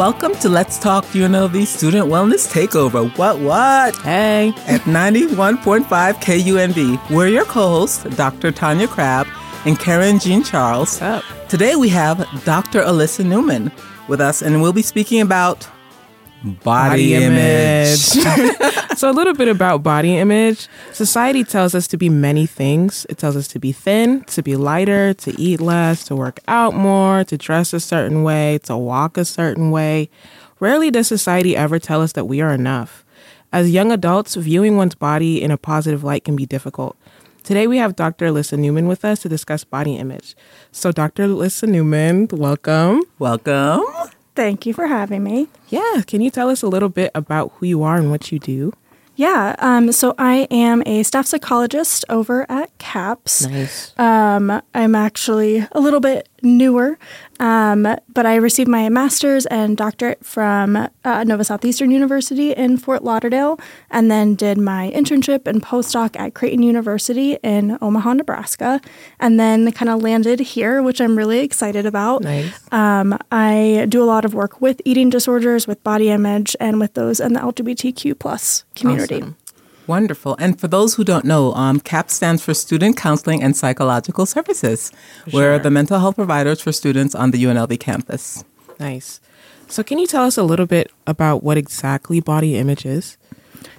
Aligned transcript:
Welcome 0.00 0.34
to 0.36 0.48
Let's 0.48 0.78
Talk 0.78 1.04
UNLV 1.04 1.66
Student 1.66 2.08
Wellness 2.08 2.50
Takeover. 2.50 3.14
What, 3.18 3.38
what? 3.40 3.94
Hey. 3.96 4.48
At 4.66 4.80
91.5 4.86 5.84
KUNV. 5.84 7.10
We're 7.10 7.28
your 7.28 7.44
co 7.44 7.68
hosts, 7.68 8.04
Dr. 8.16 8.50
Tanya 8.50 8.88
Crabb 8.88 9.26
and 9.66 9.78
Karen 9.78 10.18
Jean 10.18 10.42
Charles. 10.42 11.02
Up? 11.02 11.22
Today 11.50 11.76
we 11.76 11.90
have 11.90 12.16
Dr. 12.46 12.80
Alyssa 12.80 13.26
Newman 13.26 13.70
with 14.08 14.22
us, 14.22 14.40
and 14.40 14.62
we'll 14.62 14.72
be 14.72 14.80
speaking 14.80 15.20
about 15.20 15.68
body, 16.42 17.12
Body 17.12 17.14
image. 17.16 18.16
image. 18.16 18.74
so, 19.00 19.08
a 19.08 19.12
little 19.12 19.32
bit 19.32 19.48
about 19.48 19.82
body 19.82 20.18
image. 20.18 20.68
Society 20.92 21.42
tells 21.42 21.74
us 21.74 21.88
to 21.88 21.96
be 21.96 22.10
many 22.10 22.44
things. 22.44 23.06
It 23.08 23.16
tells 23.16 23.34
us 23.34 23.48
to 23.48 23.58
be 23.58 23.72
thin, 23.72 24.24
to 24.24 24.42
be 24.42 24.56
lighter, 24.56 25.14
to 25.14 25.40
eat 25.40 25.58
less, 25.58 26.04
to 26.04 26.14
work 26.14 26.38
out 26.46 26.74
more, 26.74 27.24
to 27.24 27.38
dress 27.38 27.72
a 27.72 27.80
certain 27.80 28.24
way, 28.24 28.58
to 28.64 28.76
walk 28.76 29.16
a 29.16 29.24
certain 29.24 29.70
way. 29.70 30.10
Rarely 30.58 30.90
does 30.90 31.08
society 31.08 31.56
ever 31.56 31.78
tell 31.78 32.02
us 32.02 32.12
that 32.12 32.26
we 32.26 32.42
are 32.42 32.52
enough. 32.52 33.02
As 33.54 33.70
young 33.70 33.90
adults, 33.90 34.34
viewing 34.34 34.76
one's 34.76 34.96
body 34.96 35.42
in 35.42 35.50
a 35.50 35.56
positive 35.56 36.04
light 36.04 36.24
can 36.24 36.36
be 36.36 36.44
difficult. 36.44 36.94
Today, 37.42 37.66
we 37.66 37.78
have 37.78 37.96
Dr. 37.96 38.26
Alyssa 38.26 38.58
Newman 38.58 38.86
with 38.86 39.02
us 39.02 39.20
to 39.20 39.30
discuss 39.30 39.64
body 39.64 39.96
image. 39.96 40.36
So, 40.72 40.92
Dr. 40.92 41.26
Alyssa 41.26 41.66
Newman, 41.66 42.28
welcome. 42.30 43.04
Welcome. 43.18 43.82
Thank 44.34 44.66
you 44.66 44.74
for 44.74 44.88
having 44.88 45.24
me. 45.24 45.48
Yeah, 45.70 46.02
can 46.06 46.20
you 46.20 46.30
tell 46.30 46.50
us 46.50 46.60
a 46.60 46.68
little 46.68 46.90
bit 46.90 47.10
about 47.14 47.52
who 47.54 47.66
you 47.66 47.82
are 47.82 47.96
and 47.96 48.10
what 48.10 48.30
you 48.30 48.38
do? 48.38 48.74
Yeah, 49.16 49.54
um, 49.58 49.92
so 49.92 50.14
I 50.16 50.48
am 50.50 50.82
a 50.86 51.02
staff 51.02 51.26
psychologist 51.26 52.06
over 52.08 52.50
at 52.50 52.76
CAPS. 52.78 53.46
Nice. 53.46 53.92
Um, 53.98 54.62
I'm 54.74 54.94
actually 54.94 55.66
a 55.72 55.80
little 55.80 56.00
bit 56.00 56.28
newer, 56.42 56.98
um, 57.38 57.82
but 57.82 58.26
I 58.26 58.36
received 58.36 58.68
my 58.68 58.88
master's 58.88 59.46
and 59.46 59.76
doctorate 59.76 60.24
from 60.24 60.88
uh, 61.04 61.24
Nova 61.24 61.44
Southeastern 61.44 61.90
University 61.90 62.52
in 62.52 62.76
Fort 62.76 63.02
Lauderdale, 63.02 63.58
and 63.90 64.10
then 64.10 64.34
did 64.34 64.58
my 64.58 64.92
internship 64.94 65.46
and 65.46 65.62
postdoc 65.62 66.18
at 66.18 66.34
Creighton 66.34 66.62
University 66.62 67.38
in 67.42 67.78
Omaha, 67.80 68.14
Nebraska, 68.14 68.80
and 69.18 69.40
then 69.40 69.72
kind 69.72 69.88
of 69.88 70.02
landed 70.02 70.40
here, 70.40 70.82
which 70.82 71.00
I'm 71.00 71.16
really 71.16 71.40
excited 71.40 71.86
about. 71.86 72.22
Nice. 72.22 72.60
Um, 72.72 73.18
I 73.32 73.86
do 73.88 74.02
a 74.02 74.06
lot 74.06 74.24
of 74.24 74.34
work 74.34 74.60
with 74.60 74.82
eating 74.84 75.10
disorders, 75.10 75.66
with 75.66 75.82
body 75.82 76.10
image, 76.10 76.54
and 76.60 76.78
with 76.78 76.94
those 76.94 77.20
in 77.20 77.32
the 77.32 77.40
LGBTQ 77.40 78.18
plus 78.18 78.64
community. 78.74 79.16
Awesome. 79.16 79.36
Wonderful. 79.90 80.36
And 80.38 80.60
for 80.60 80.68
those 80.68 80.94
who 80.94 81.02
don't 81.02 81.24
know, 81.24 81.52
um, 81.54 81.80
CAP 81.80 82.10
stands 82.10 82.44
for 82.44 82.54
Student 82.54 82.96
Counseling 82.96 83.42
and 83.42 83.56
Psychological 83.56 84.24
Services. 84.24 84.92
We're 85.32 85.58
the 85.58 85.68
mental 85.68 85.98
health 85.98 86.14
providers 86.14 86.60
for 86.60 86.70
students 86.70 87.12
on 87.12 87.32
the 87.32 87.42
UNLV 87.42 87.80
campus. 87.80 88.44
Nice. 88.78 89.20
So, 89.66 89.82
can 89.82 89.98
you 89.98 90.06
tell 90.06 90.22
us 90.22 90.38
a 90.38 90.44
little 90.44 90.66
bit 90.66 90.92
about 91.08 91.42
what 91.42 91.58
exactly 91.58 92.20
body 92.20 92.54
image 92.56 92.86
is? 92.86 93.18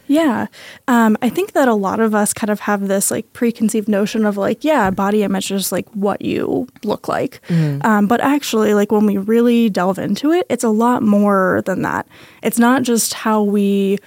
Yeah. 0.07 0.47
Um, 0.89 1.17
I 1.21 1.29
think 1.29 1.53
that 1.53 1.69
a 1.69 1.73
lot 1.73 2.01
of 2.01 2.13
us 2.13 2.33
kind 2.33 2.49
of 2.49 2.59
have 2.59 2.89
this 2.89 3.09
like 3.09 3.31
preconceived 3.31 3.87
notion 3.87 4.25
of 4.25 4.35
like, 4.35 4.65
yeah, 4.65 4.91
body 4.91 5.23
image 5.23 5.49
is 5.49 5.71
like 5.71 5.87
what 5.91 6.21
you 6.21 6.67
look 6.83 7.07
like. 7.07 7.39
Um, 7.85 8.07
but 8.07 8.19
actually, 8.19 8.73
like 8.73 8.91
when 8.91 9.05
we 9.05 9.15
really 9.17 9.69
delve 9.69 9.97
into 9.97 10.31
it, 10.31 10.45
it's 10.49 10.65
a 10.65 10.69
lot 10.69 11.03
more 11.03 11.61
than 11.65 11.83
that. 11.83 12.05
It's 12.43 12.59
not 12.59 12.83
just 12.83 13.13
how 13.13 13.41
we 13.41 13.97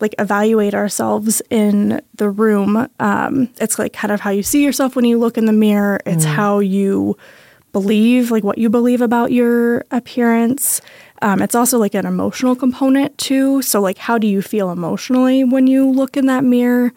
like 0.00 0.14
evaluate 0.18 0.74
ourselves 0.74 1.42
in 1.50 2.00
the 2.14 2.30
room. 2.30 2.88
Um, 2.98 3.48
it's 3.60 3.78
like 3.78 3.92
kind 3.92 4.12
of 4.12 4.20
how 4.20 4.30
you 4.30 4.42
see 4.42 4.64
yourself 4.64 4.96
when 4.96 5.04
you 5.04 5.18
look 5.18 5.36
in 5.38 5.46
the 5.46 5.52
mirror. 5.52 6.00
It's 6.06 6.24
how 6.24 6.58
you 6.58 7.16
believe, 7.72 8.30
like 8.30 8.42
what 8.42 8.58
you 8.58 8.68
believe 8.68 9.00
about 9.00 9.30
your 9.30 9.84
appearance. 9.90 10.80
Um, 11.22 11.42
it's 11.42 11.54
also 11.54 11.78
like 11.78 11.94
an 11.94 12.06
emotional 12.06 12.56
component 12.56 13.16
too. 13.18 13.60
So, 13.62 13.80
like, 13.80 13.98
how 13.98 14.16
do 14.18 14.26
you 14.26 14.40
feel 14.42 14.70
emotionally 14.70 15.44
when 15.44 15.66
you 15.66 15.88
look 15.90 16.16
in 16.16 16.26
that 16.26 16.44
mirror? 16.44 16.92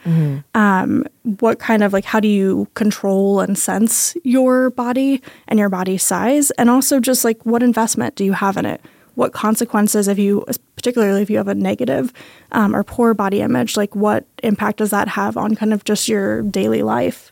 Um, 0.55 1.05
what 1.23 1.59
kind 1.59 1.83
of 1.83 1.91
like, 1.93 2.05
how 2.05 2.19
do 2.19 2.27
you 2.29 2.67
control 2.73 3.41
and 3.41 3.57
sense 3.57 4.15
your 4.23 4.69
body 4.69 5.21
and 5.47 5.59
your 5.59 5.69
body 5.69 5.97
size? 5.97 6.51
And 6.51 6.69
also, 6.69 6.99
just 6.99 7.25
like, 7.25 7.45
what 7.45 7.61
investment 7.61 8.15
do 8.15 8.23
you 8.23 8.33
have 8.33 8.55
in 8.57 8.65
it? 8.65 8.81
What 9.15 9.31
consequences, 9.33 10.07
if 10.07 10.17
you, 10.17 10.45
particularly 10.75 11.21
if 11.21 11.29
you 11.29 11.37
have 11.37 11.47
a 11.47 11.55
negative 11.55 12.11
um, 12.51 12.75
or 12.75 12.83
poor 12.83 13.13
body 13.13 13.41
image, 13.41 13.77
like, 13.77 13.95
what 13.95 14.25
impact 14.41 14.77
does 14.77 14.89
that 14.89 15.07
have 15.07 15.37
on 15.37 15.55
kind 15.55 15.73
of 15.73 15.83
just 15.83 16.07
your 16.07 16.41
daily 16.41 16.81
life? 16.81 17.29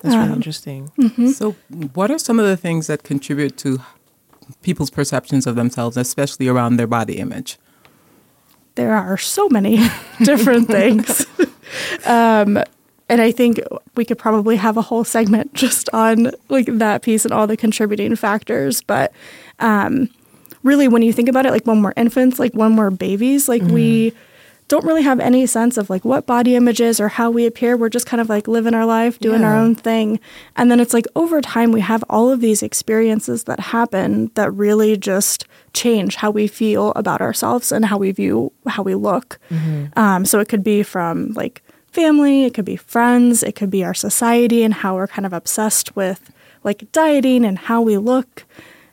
That's 0.00 0.16
really 0.16 0.32
interesting. 0.32 0.90
So, 1.32 1.52
what 1.94 2.10
are 2.10 2.18
some 2.18 2.40
of 2.40 2.46
the 2.46 2.56
things 2.56 2.88
that 2.88 3.04
contribute 3.04 3.56
to 3.58 3.80
people's 4.62 4.90
perceptions 4.90 5.46
of 5.46 5.54
themselves, 5.54 5.96
especially 5.96 6.48
around 6.48 6.76
their 6.76 6.88
body 6.88 7.18
image? 7.18 7.58
there 8.74 8.94
are 8.94 9.18
so 9.18 9.48
many 9.48 9.78
different 10.22 10.66
things. 10.68 11.26
um, 12.06 12.62
and 13.12 13.20
I 13.20 13.30
think 13.30 13.60
we 13.94 14.06
could 14.06 14.18
probably 14.18 14.56
have 14.56 14.78
a 14.78 14.82
whole 14.82 15.04
segment 15.04 15.52
just 15.64 15.90
on 15.92 16.32
like 16.48 16.64
that 16.66 17.02
piece 17.02 17.26
and 17.26 17.32
all 17.32 17.46
the 17.46 17.58
contributing 17.58 18.16
factors. 18.16 18.80
But 18.80 19.12
um, 19.58 20.08
really, 20.62 20.88
when 20.88 21.02
you 21.02 21.12
think 21.12 21.28
about 21.28 21.44
it, 21.44 21.50
like 21.50 21.66
when 21.66 21.82
we're 21.82 21.92
infants, 21.94 22.38
like 22.38 22.54
when 22.54 22.74
we're 22.74 22.88
babies, 22.88 23.50
like 23.50 23.60
we 23.62 24.14
don't 24.68 24.86
really 24.86 25.02
have 25.02 25.20
any 25.20 25.44
sense 25.44 25.76
of 25.76 25.90
like 25.90 26.06
what 26.06 26.24
body 26.24 26.56
image 26.56 26.80
is 26.80 27.00
or 27.00 27.08
how 27.08 27.30
we 27.30 27.44
appear. 27.44 27.76
We're 27.76 27.90
just 27.90 28.06
kind 28.06 28.22
of 28.22 28.30
like 28.30 28.48
living 28.48 28.72
our 28.72 28.86
life, 28.86 29.18
doing 29.18 29.44
our 29.44 29.54
own 29.58 29.74
thing. 29.74 30.18
And 30.56 30.70
then 30.70 30.80
it's 30.80 30.94
like 30.94 31.04
over 31.14 31.42
time, 31.42 31.70
we 31.70 31.82
have 31.82 32.02
all 32.08 32.30
of 32.30 32.40
these 32.40 32.62
experiences 32.62 33.44
that 33.44 33.60
happen 33.60 34.30
that 34.36 34.50
really 34.54 34.96
just 34.96 35.44
change 35.74 36.16
how 36.16 36.30
we 36.30 36.46
feel 36.46 36.92
about 36.96 37.20
ourselves 37.20 37.70
and 37.72 37.84
how 37.84 37.98
we 37.98 38.10
view 38.10 38.52
how 38.66 38.82
we 38.82 38.94
look. 38.94 39.38
Um, 39.98 40.24
so 40.24 40.40
it 40.40 40.48
could 40.48 40.64
be 40.64 40.82
from 40.82 41.34
like 41.34 41.62
family, 41.92 42.44
it 42.44 42.54
could 42.54 42.64
be 42.64 42.76
friends, 42.76 43.42
it 43.42 43.54
could 43.54 43.70
be 43.70 43.84
our 43.84 43.94
society 43.94 44.62
and 44.64 44.74
how 44.74 44.96
we're 44.96 45.06
kind 45.06 45.26
of 45.26 45.32
obsessed 45.32 45.94
with 45.94 46.32
like 46.64 46.90
dieting 46.92 47.44
and 47.44 47.58
how 47.58 47.82
we 47.82 47.98
look. 47.98 48.44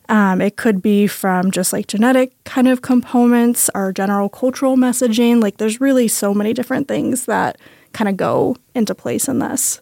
Um, 0.09 0.41
it 0.41 0.57
could 0.57 0.81
be 0.81 1.05
from 1.05 1.51
just 1.51 1.71
like 1.71 1.87
genetic 1.87 2.33
kind 2.43 2.67
of 2.67 2.81
components, 2.81 3.69
our 3.69 3.93
general 3.93 4.27
cultural 4.27 4.75
messaging. 4.75 5.41
Like, 5.41 5.57
there's 5.57 5.79
really 5.79 6.07
so 6.07 6.33
many 6.33 6.51
different 6.51 6.87
things 6.87 7.25
that 7.25 7.59
kind 7.93 8.09
of 8.09 8.17
go 8.17 8.55
into 8.73 8.95
place 8.95 9.27
in 9.27 9.39
this. 9.39 9.81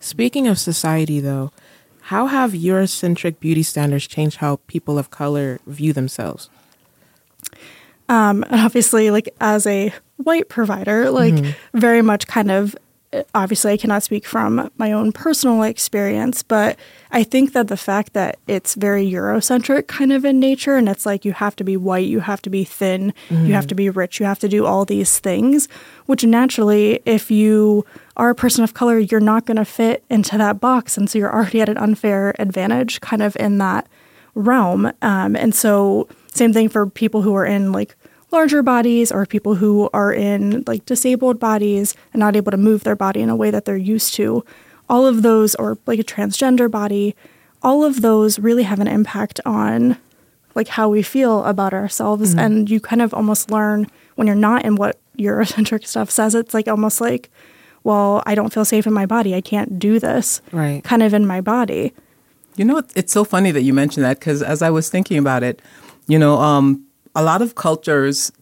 Speaking 0.00 0.48
of 0.48 0.58
society, 0.58 1.18
though, 1.18 1.50
how 2.02 2.26
have 2.26 2.52
Eurocentric 2.52 3.40
beauty 3.40 3.62
standards 3.62 4.06
changed 4.06 4.36
how 4.36 4.56
people 4.66 4.98
of 4.98 5.10
color 5.10 5.60
view 5.66 5.94
themselves? 5.94 6.50
Um, 8.08 8.44
obviously, 8.50 9.10
like 9.10 9.34
as 9.40 9.66
a 9.66 9.94
white 10.24 10.48
provider, 10.48 11.10
like 11.10 11.34
mm-hmm. 11.34 11.78
very 11.78 12.02
much 12.02 12.26
kind 12.26 12.50
of 12.50 12.76
uh, 13.12 13.22
obviously 13.34 13.72
I 13.72 13.76
cannot 13.76 14.02
speak 14.02 14.24
from 14.24 14.70
my 14.78 14.92
own 14.92 15.12
personal 15.12 15.62
experience, 15.62 16.42
but 16.42 16.78
I 17.10 17.24
think 17.24 17.52
that 17.52 17.68
the 17.68 17.76
fact 17.76 18.14
that 18.14 18.38
it's 18.46 18.74
very 18.74 19.08
Eurocentric 19.10 19.86
kind 19.86 20.12
of 20.12 20.24
in 20.24 20.40
nature 20.40 20.76
and 20.76 20.88
it's 20.88 21.04
like 21.04 21.24
you 21.24 21.32
have 21.32 21.54
to 21.56 21.64
be 21.64 21.76
white, 21.76 22.06
you 22.06 22.20
have 22.20 22.40
to 22.42 22.50
be 22.50 22.64
thin, 22.64 23.12
you 23.28 23.36
have 23.36 23.64
mm-hmm. 23.64 23.68
to 23.68 23.74
be 23.74 23.90
rich, 23.90 24.18
you 24.18 24.26
have 24.26 24.38
to 24.38 24.48
do 24.48 24.64
all 24.64 24.84
these 24.84 25.18
things, 25.18 25.68
which 26.06 26.24
naturally, 26.24 27.00
if 27.04 27.30
you 27.30 27.84
are 28.16 28.30
a 28.30 28.34
person 28.34 28.64
of 28.64 28.74
color, 28.74 28.98
you're 28.98 29.20
not 29.20 29.44
going 29.44 29.58
to 29.58 29.64
fit 29.64 30.04
into 30.08 30.38
that 30.38 30.60
box. 30.60 30.96
And 30.96 31.10
so 31.10 31.18
you're 31.18 31.34
already 31.34 31.60
at 31.60 31.68
an 31.68 31.78
unfair 31.78 32.34
advantage 32.38 33.00
kind 33.00 33.22
of 33.22 33.36
in 33.36 33.58
that 33.58 33.86
realm. 34.34 34.92
Um, 35.02 35.36
and 35.36 35.54
so, 35.54 36.08
same 36.28 36.54
thing 36.54 36.70
for 36.70 36.86
people 36.86 37.20
who 37.20 37.34
are 37.34 37.44
in 37.44 37.72
like 37.72 37.94
larger 38.32 38.62
bodies 38.62 39.12
or 39.12 39.26
people 39.26 39.56
who 39.56 39.88
are 39.92 40.12
in 40.12 40.64
like 40.66 40.84
disabled 40.86 41.38
bodies 41.38 41.94
and 42.12 42.20
not 42.20 42.34
able 42.36 42.50
to 42.50 42.56
move 42.56 42.84
their 42.84 42.96
body 42.96 43.20
in 43.20 43.28
a 43.28 43.36
way 43.36 43.50
that 43.50 43.64
they're 43.64 43.76
used 43.76 44.14
to. 44.14 44.44
All 44.88 45.06
of 45.06 45.22
those, 45.22 45.54
or 45.56 45.78
like 45.86 45.98
a 46.00 46.04
transgender 46.04 46.70
body, 46.70 47.14
all 47.62 47.84
of 47.84 48.02
those 48.02 48.38
really 48.38 48.64
have 48.64 48.80
an 48.80 48.88
impact 48.88 49.40
on 49.46 49.96
like 50.54 50.68
how 50.68 50.88
we 50.88 51.02
feel 51.02 51.44
about 51.44 51.72
ourselves. 51.72 52.34
And 52.34 52.68
you 52.68 52.80
kind 52.80 53.00
of 53.00 53.14
almost 53.14 53.50
learn 53.50 53.86
when 54.16 54.26
you're 54.26 54.36
not 54.36 54.64
in 54.64 54.76
what 54.76 54.98
Eurocentric 55.18 55.86
stuff 55.92 56.10
says. 56.10 56.34
It's 56.34 56.52
like 56.52 56.68
almost 56.68 57.00
like, 57.00 57.30
well, 57.84 58.22
I 58.26 58.34
don't 58.34 58.52
feel 58.52 58.64
safe 58.64 58.86
in 58.86 58.92
my 58.92 59.06
body. 59.06 59.34
I 59.34 59.40
can't 59.40 59.78
do 59.78 59.98
this 59.98 60.42
Right. 60.52 60.82
kind 60.84 61.02
of 61.02 61.14
in 61.14 61.26
my 61.26 61.40
body. 61.40 61.92
You 62.56 62.66
know, 62.66 62.82
it's 62.94 63.12
so 63.12 63.24
funny 63.24 63.50
that 63.50 63.62
you 63.62 63.72
mentioned 63.72 64.04
that 64.04 64.18
because 64.20 64.42
as 64.42 64.60
I 64.60 64.68
was 64.68 64.90
thinking 64.90 65.16
about 65.16 65.42
it, 65.42 65.62
you 66.06 66.18
know, 66.18 66.36
um, 66.38 66.84
a 67.14 67.22
lot 67.22 67.42
of 67.42 67.54
cultures 67.54 68.32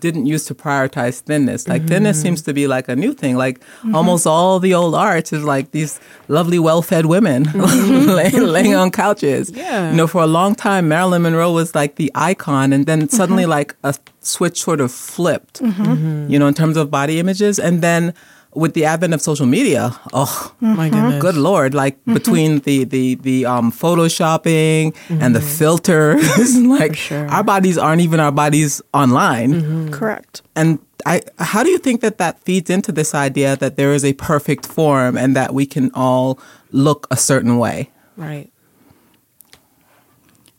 didn't 0.00 0.26
used 0.26 0.48
to 0.48 0.54
prioritize 0.54 1.20
thinness. 1.20 1.68
Like 1.68 1.86
thinness 1.86 2.16
Mm-hmm. 2.16 2.22
seems 2.22 2.42
to 2.42 2.52
be 2.52 2.66
like 2.66 2.88
a 2.88 2.96
new 2.96 3.12
thing. 3.12 3.36
Like 3.36 3.60
almost 3.94 4.26
all 4.26 4.58
the 4.58 4.74
old 4.74 4.94
arts 4.96 5.32
is 5.32 5.44
like 5.44 5.70
these 5.70 6.00
lovely, 6.26 6.58
well-fed 6.58 7.06
women 7.06 7.44
laying, 7.54 8.42
laying 8.42 8.74
on 8.74 8.90
couches. 8.90 9.50
Mm-hmm. 9.50 9.58
Yeah. 9.60 9.90
You 9.90 9.96
know, 9.96 10.06
for 10.08 10.22
a 10.22 10.26
long 10.26 10.56
time, 10.56 10.88
Marilyn 10.88 11.22
Monroe 11.22 11.52
was 11.52 11.74
like 11.74 11.96
the 11.96 12.10
icon, 12.16 12.72
and 12.72 12.86
then 12.86 13.08
suddenly 13.08 13.46
like 13.46 13.76
a 13.84 13.94
switch 14.20 14.62
sort 14.62 14.80
of 14.80 14.90
flipped. 14.90 15.60
Mm-hmm. 15.62 16.28
You 16.30 16.38
know, 16.38 16.48
in 16.48 16.54
terms 16.54 16.76
of 16.76 16.90
body 16.90 17.20
images, 17.20 17.60
and 17.60 17.80
then 17.82 18.14
with 18.54 18.74
the 18.74 18.84
advent 18.84 19.14
of 19.14 19.22
social 19.22 19.46
media, 19.46 19.98
oh 20.12 20.54
My 20.60 20.88
mm-hmm. 20.88 21.00
goodness. 21.00 21.22
good 21.22 21.36
lord! 21.36 21.74
Like 21.74 21.96
mm-hmm. 22.00 22.14
between 22.14 22.58
the 22.60 22.84
the 22.84 23.14
the 23.16 23.46
um, 23.46 23.72
photoshopping 23.72 24.94
and 25.08 25.34
the 25.34 25.40
mm-hmm. 25.40 25.58
filters, 25.58 26.58
like 26.78 26.96
sure. 26.96 27.28
our 27.28 27.42
bodies 27.42 27.78
aren't 27.78 28.02
even 28.02 28.20
our 28.20 28.32
bodies 28.32 28.82
online. 28.92 29.90
Correct. 29.92 30.42
And 30.54 30.78
I, 31.06 31.22
how 31.38 31.62
do 31.62 31.70
you 31.70 31.78
think 31.78 32.00
that 32.02 32.18
that 32.18 32.40
feeds 32.40 32.70
into 32.70 32.92
this 32.92 33.14
idea 33.14 33.56
that 33.56 33.76
there 33.76 33.92
is 33.92 34.04
a 34.04 34.12
perfect 34.14 34.66
form 34.66 35.16
and 35.16 35.34
that 35.34 35.54
we 35.54 35.66
can 35.66 35.90
all 35.94 36.38
look 36.70 37.06
a 37.10 37.16
certain 37.16 37.58
way? 37.58 37.90
Right. 38.16 38.52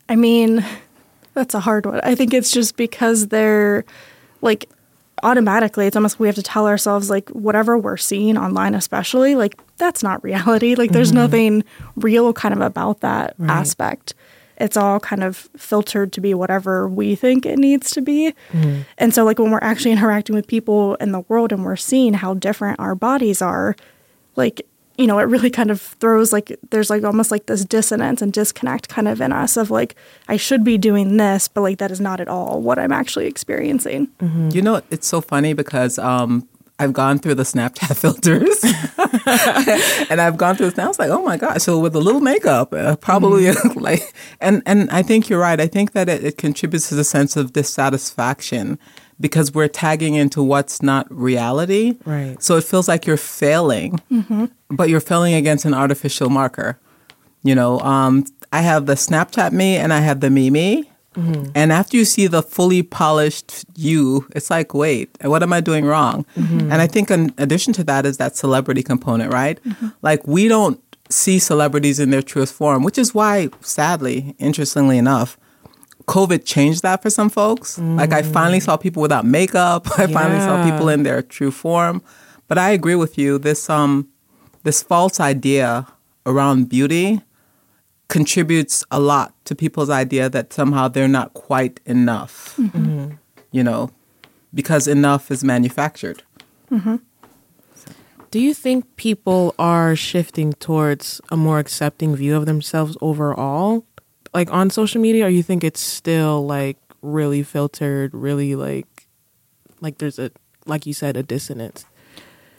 I 0.08 0.16
mean, 0.16 0.64
that's 1.34 1.54
a 1.54 1.60
hard 1.60 1.86
one. 1.86 2.00
I 2.02 2.14
think 2.14 2.34
it's 2.34 2.50
just 2.50 2.76
because 2.76 3.28
they're 3.28 3.84
like 4.42 4.68
automatically, 5.24 5.86
it's 5.86 5.96
almost 5.96 6.20
we 6.20 6.28
have 6.28 6.36
to 6.36 6.42
tell 6.42 6.66
ourselves 6.66 7.10
like 7.10 7.28
whatever 7.30 7.76
we're 7.76 7.96
seeing 7.96 8.36
online, 8.38 8.74
especially 8.74 9.34
like 9.34 9.58
that's 9.78 10.02
not 10.02 10.22
reality. 10.22 10.74
Like 10.76 10.92
there's 10.92 11.08
mm-hmm. 11.08 11.18
nothing 11.18 11.64
real 11.96 12.32
kind 12.32 12.54
of 12.54 12.60
about 12.60 13.00
that 13.00 13.34
Right. 13.38 13.50
aspect. 13.50 14.14
It's 14.58 14.76
all 14.76 15.00
kind 15.00 15.24
of 15.24 15.48
filtered 15.56 16.12
to 16.12 16.20
be 16.20 16.32
whatever 16.34 16.88
we 16.88 17.16
think 17.16 17.44
it 17.44 17.58
needs 17.58 17.90
to 17.92 18.00
be. 18.00 18.34
Mm-hmm. 18.52 18.82
And 18.98 19.12
so, 19.12 19.24
like, 19.24 19.40
when 19.40 19.50
we're 19.50 19.58
actually 19.62 19.90
interacting 19.98 20.36
with 20.36 20.46
people 20.46 20.94
in 20.96 21.10
the 21.10 21.20
world 21.20 21.50
and 21.50 21.64
we're 21.64 21.74
seeing 21.74 22.14
how 22.14 22.34
different 22.34 22.78
our 22.78 22.94
bodies 22.94 23.42
are, 23.42 23.74
like, 24.36 24.64
you 24.96 25.06
know, 25.06 25.18
it 25.18 25.24
really 25.24 25.50
kind 25.50 25.70
of 25.70 25.80
throws 25.80 26.32
like 26.32 26.56
there's 26.70 26.90
like 26.90 27.02
almost 27.04 27.30
like 27.30 27.46
this 27.46 27.64
dissonance 27.64 28.22
and 28.22 28.32
disconnect 28.32 28.88
kind 28.88 29.08
of 29.08 29.20
in 29.20 29.32
us 29.32 29.56
of 29.56 29.70
like, 29.70 29.96
I 30.28 30.36
should 30.36 30.62
be 30.62 30.78
doing 30.78 31.16
this, 31.16 31.48
but 31.48 31.62
like 31.62 31.78
that 31.78 31.90
is 31.90 32.00
not 32.00 32.20
at 32.20 32.28
all 32.28 32.62
what 32.62 32.78
I'm 32.78 32.92
actually 32.92 33.26
experiencing. 33.26 34.08
You 34.54 34.62
know, 34.62 34.82
it's 34.90 35.06
so 35.06 35.20
funny 35.20 35.52
because 35.52 35.98
um, 35.98 36.48
I've 36.78 36.92
gone 36.92 37.18
through 37.18 37.36
the 37.36 37.44
Snapchat 37.44 37.96
filters, 38.00 38.62
and 40.10 40.20
I've 40.20 40.36
gone 40.36 40.56
through 40.56 40.66
this. 40.66 40.76
Now 40.76 40.90
it's 40.90 40.98
like, 40.98 41.10
oh 41.10 41.22
my 41.22 41.36
gosh! 41.36 41.62
So 41.62 41.78
with 41.78 41.94
a 41.94 42.00
little 42.00 42.20
makeup, 42.20 42.72
uh, 42.72 42.96
probably 42.96 43.52
like, 43.76 44.14
and 44.40 44.62
and 44.66 44.90
I 44.90 45.02
think 45.02 45.28
you're 45.28 45.40
right. 45.40 45.60
I 45.60 45.68
think 45.68 45.92
that 45.92 46.08
it, 46.08 46.24
it 46.24 46.36
contributes 46.36 46.88
to 46.88 46.96
the 46.96 47.04
sense 47.04 47.36
of 47.36 47.52
dissatisfaction 47.52 48.78
because 49.24 49.54
we're 49.54 49.68
tagging 49.68 50.16
into 50.16 50.42
what's 50.42 50.82
not 50.82 51.10
reality. 51.10 51.96
Right. 52.04 52.36
So 52.42 52.58
it 52.58 52.64
feels 52.64 52.88
like 52.88 53.06
you're 53.06 53.16
failing, 53.16 53.98
mm-hmm. 54.12 54.44
but 54.68 54.90
you're 54.90 55.00
failing 55.00 55.32
against 55.32 55.64
an 55.64 55.72
artificial 55.72 56.28
marker. 56.28 56.78
You 57.42 57.54
know, 57.54 57.80
um, 57.80 58.26
I 58.52 58.60
have 58.60 58.84
the 58.84 58.96
Snapchat 58.96 59.52
me 59.52 59.78
and 59.78 59.94
I 59.94 60.00
have 60.00 60.20
the 60.20 60.28
me 60.28 60.50
me. 60.50 60.90
Mm-hmm. 61.14 61.52
And 61.54 61.72
after 61.72 61.96
you 61.96 62.04
see 62.04 62.26
the 62.26 62.42
fully 62.42 62.82
polished 62.82 63.64
you, 63.76 64.28
it's 64.36 64.50
like, 64.50 64.74
wait, 64.74 65.08
what 65.22 65.42
am 65.42 65.54
I 65.54 65.62
doing 65.62 65.86
wrong? 65.86 66.26
Mm-hmm. 66.36 66.70
And 66.70 66.74
I 66.74 66.86
think 66.86 67.10
in 67.10 67.32
addition 67.38 67.72
to 67.74 67.84
that 67.84 68.04
is 68.04 68.18
that 68.18 68.36
celebrity 68.36 68.82
component, 68.82 69.32
right? 69.32 69.58
Like 70.02 70.26
we 70.26 70.48
don't 70.48 70.78
see 71.08 71.38
celebrities 71.38 71.98
in 71.98 72.10
their 72.10 72.20
truest 72.20 72.52
form, 72.52 72.82
which 72.82 72.98
is 72.98 73.14
why, 73.14 73.48
sadly, 73.62 74.34
interestingly 74.38 74.98
enough, 74.98 75.38
COVID 76.06 76.44
changed 76.44 76.82
that 76.82 77.02
for 77.02 77.10
some 77.10 77.30
folks. 77.30 77.78
Like 77.78 78.12
I 78.12 78.22
finally 78.22 78.60
saw 78.60 78.76
people 78.76 79.00
without 79.02 79.24
makeup. 79.24 79.88
I 79.98 80.06
finally 80.06 80.40
saw 80.40 80.62
people 80.70 80.88
in 80.88 81.02
their 81.02 81.22
true 81.22 81.50
form. 81.50 82.02
But 82.46 82.58
I 82.58 82.70
agree 82.70 82.94
with 82.94 83.16
you. 83.18 83.38
This 83.38 83.70
um 83.70 84.08
this 84.64 84.82
false 84.82 85.20
idea 85.20 85.86
around 86.26 86.68
beauty 86.68 87.20
contributes 88.08 88.84
a 88.90 89.00
lot 89.00 89.34
to 89.46 89.54
people's 89.54 89.90
idea 89.90 90.28
that 90.28 90.52
somehow 90.52 90.88
they're 90.88 91.08
not 91.08 91.32
quite 91.34 91.80
enough. 91.86 92.58
You 93.50 93.62
know, 93.62 93.90
because 94.52 94.86
enough 94.88 95.30
is 95.30 95.42
manufactured. 95.44 96.22
Do 98.30 98.40
you 98.40 98.52
think 98.52 98.96
people 98.96 99.54
are 99.60 99.94
shifting 99.94 100.54
towards 100.54 101.20
a 101.30 101.36
more 101.36 101.60
accepting 101.60 102.16
view 102.16 102.36
of 102.36 102.46
themselves 102.46 102.96
overall? 103.00 103.84
Like 104.34 104.52
on 104.52 104.70
social 104.70 105.00
media, 105.00 105.26
or 105.26 105.28
you 105.28 105.42
think 105.42 105.62
it's 105.62 105.80
still 105.80 106.44
like 106.44 106.76
really 107.02 107.42
filtered, 107.42 108.12
really 108.14 108.56
like 108.56 109.06
like 109.80 109.98
there's 109.98 110.18
a 110.18 110.30
like 110.66 110.86
you 110.86 110.92
said, 110.92 111.16
a 111.16 111.22
dissonance? 111.22 111.84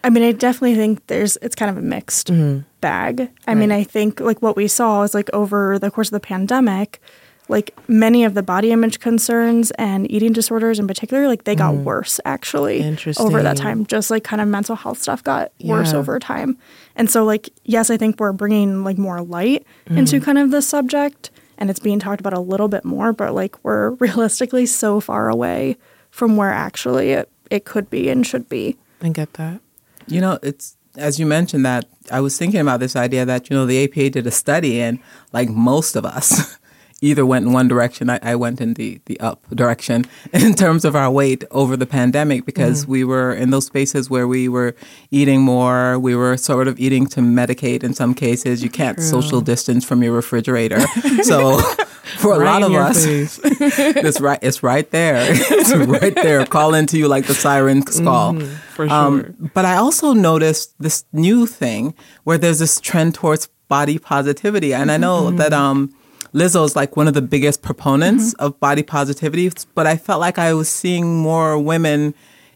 I 0.04 0.12
mean, 0.12 0.24
I 0.24 0.34
definitely 0.34 0.76
think 0.76 1.08
there's 1.08 1.36
it's 1.42 1.56
kind 1.56 1.72
of 1.72 1.78
a 1.78 1.82
mixed 1.82 2.28
mm-hmm. 2.28 2.60
bag. 2.80 3.32
I 3.48 3.56
mean, 3.56 3.72
I 3.72 3.84
think 3.84 4.20
like 4.20 4.42
what 4.42 4.56
we 4.56 4.68
saw 4.68 5.02
is 5.02 5.16
like 5.16 5.30
over 5.34 5.80
the 5.80 5.90
course 5.90 6.10
of 6.10 6.12
the 6.12 6.20
pandemic, 6.20 7.02
like 7.50 7.76
many 7.88 8.24
of 8.24 8.36
the 8.36 8.44
body 8.44 8.72
image 8.72 9.00
concerns 9.00 9.72
and 9.72 10.10
eating 10.12 10.32
disorders 10.32 10.78
in 10.78 10.88
particular, 10.88 11.28
like 11.28 11.46
they 11.46 11.56
got 11.56 11.74
mm-hmm. 11.74 11.86
worse 11.86 12.20
actually 12.24 12.84
over 13.18 13.42
that 13.42 13.58
time. 13.58 13.84
Just 13.88 14.12
like 14.12 14.24
kind 14.24 14.44
of 14.44 14.48
mental 14.48 14.76
health 14.76 15.02
stuff 15.02 15.24
got 15.24 15.52
worse 15.64 15.94
over 15.94 16.20
time. 16.20 16.60
And 16.96 17.10
so 17.10 17.26
like 17.26 17.50
yes, 17.64 17.90
I 17.90 17.98
think 17.98 18.20
we're 18.20 18.32
bringing 18.32 18.84
like 18.84 19.00
more 19.00 19.24
light 19.24 19.66
into 19.88 20.18
mm-hmm. 20.18 20.26
kind 20.26 20.38
of 20.38 20.52
this 20.52 20.68
subject 20.68 21.32
and 21.58 21.70
it's 21.70 21.80
being 21.80 22.00
talked 22.00 22.20
about 22.20 22.34
a 22.34 22.40
little 22.40 22.68
bit 22.68 22.86
more, 22.86 23.14
but 23.14 23.34
like 23.34 23.64
we're 23.64 23.90
realistically 24.00 24.66
so 24.66 25.00
far 25.00 25.30
away 25.30 25.78
from 26.10 26.38
where 26.38 26.52
actually 26.52 27.12
it, 27.12 27.30
it 27.50 27.66
could 27.66 27.90
be 27.90 28.10
and 28.10 28.26
should 28.26 28.50
be. 28.50 28.78
I 29.02 29.10
get 29.10 29.34
that. 29.34 29.62
You 30.08 30.22
know, 30.22 30.40
it's 30.42 30.78
as 30.98 31.20
you 31.20 31.26
mentioned 31.26 31.66
that 31.66 31.86
I 32.12 32.22
was 32.22 32.38
thinking 32.38 32.60
about 32.60 32.80
this 32.80 32.96
idea 32.96 33.26
that 33.26 33.50
you 33.50 33.56
know 33.56 33.66
the 33.66 33.84
APA 33.84 34.12
did 34.12 34.28
a 34.28 34.32
study 34.32 34.82
and 34.82 35.00
like 35.34 35.50
most 35.50 35.96
of 35.96 36.06
us 36.06 36.58
either 37.02 37.26
went 37.26 37.46
in 37.46 37.54
one 37.54 37.68
direction. 37.68 38.10
I, 38.10 38.20
I 38.22 38.36
went 38.36 38.62
in 38.62 38.74
the 38.76 39.00
the 39.06 39.20
up 39.20 39.40
direction 39.54 40.06
in 40.34 40.54
terms 40.54 40.86
of 40.86 40.96
our 40.96 41.12
weight 41.12 41.44
over 41.52 41.76
the 41.78 41.86
pandemic 41.86 42.46
because 42.46 42.88
we 42.88 43.04
were 43.04 43.34
in 43.34 43.50
those 43.52 43.66
spaces 43.66 44.10
where 44.10 44.28
we 44.28 44.48
were 44.50 44.74
eating 45.12 45.42
more. 45.42 46.00
We 46.00 46.16
were 46.16 46.38
sort 46.38 46.68
of 46.68 46.80
eating 46.80 47.06
to 47.08 47.20
medicate 47.22 47.84
in 47.84 47.94
some 47.94 48.14
cases. 48.14 48.64
You 48.64 48.70
can't 48.70 49.00
social 49.02 49.42
distance 49.42 49.84
from 49.86 50.02
your 50.04 50.14
refrigerator, 50.14 50.80
so. 51.24 51.60
For 52.20 52.36
a 52.36 52.40
Right 52.40 52.62
lot 52.62 52.64
of 52.64 52.72
us, 52.72 53.04
it's 53.04 54.22
right. 54.22 54.40
It's 54.42 54.62
right 54.64 54.90
there. 54.92 55.26
It's 55.28 55.74
right 55.76 56.14
there, 56.14 56.46
calling 56.46 56.86
to 56.88 56.98
you 56.98 57.08
like 57.08 57.26
the 57.26 57.34
siren 57.34 57.82
call. 57.82 58.40
for 58.76 58.88
Um, 58.90 59.22
sure. 59.22 59.50
but 59.54 59.66
I 59.66 59.76
also 59.78 60.14
noticed 60.14 60.76
this 60.80 61.04
new 61.12 61.46
thing 61.48 61.94
where 62.24 62.38
there's 62.38 62.60
this 62.60 62.80
trend 62.80 63.16
towards 63.16 63.48
body 63.68 63.98
positivity, 63.98 64.72
and 64.74 64.92
I 64.92 64.98
know 64.98 65.32
that 65.32 65.52
um, 65.52 65.94
Lizzo's 66.36 66.76
like 66.76 66.98
one 66.98 67.08
of 67.08 67.14
the 67.14 67.22
biggest 67.22 67.62
proponents 67.62 68.34
mm-hmm. 68.34 68.46
of 68.46 68.60
body 68.60 68.84
positivity. 68.84 69.50
But 69.74 69.88
I 69.88 69.96
felt 69.96 70.20
like 70.20 70.38
I 70.38 70.54
was 70.54 70.70
seeing 70.70 71.18
more 71.18 71.58
women 71.58 72.14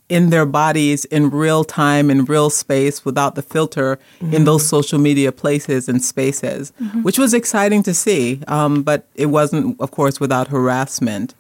in 0.09 0.31
their 0.31 0.45
bodies 0.45 1.05
in 1.05 1.29
real 1.29 1.63
time, 1.63 2.09
in 2.09 2.25
real 2.25 2.49
space, 2.49 3.05
without 3.05 3.35
the 3.35 3.43
filter, 3.43 3.99
in 4.19 4.43
those 4.43 4.63
mm-hmm. 4.63 4.69
social 4.69 4.99
media 4.99 5.31
places 5.31 5.87
and 5.87 6.03
spaces, 6.03 6.73
mm-hmm. 6.81 7.03
which 7.03 7.19
was 7.19 7.33
exciting 7.33 7.83
to 7.83 7.93
see. 7.93 8.41
Um, 8.47 8.81
but 8.81 9.07
it 9.15 9.27
wasn't, 9.27 9.79
of 9.79 9.91
course, 9.91 10.19
without 10.19 10.47
harassment. 10.47 11.35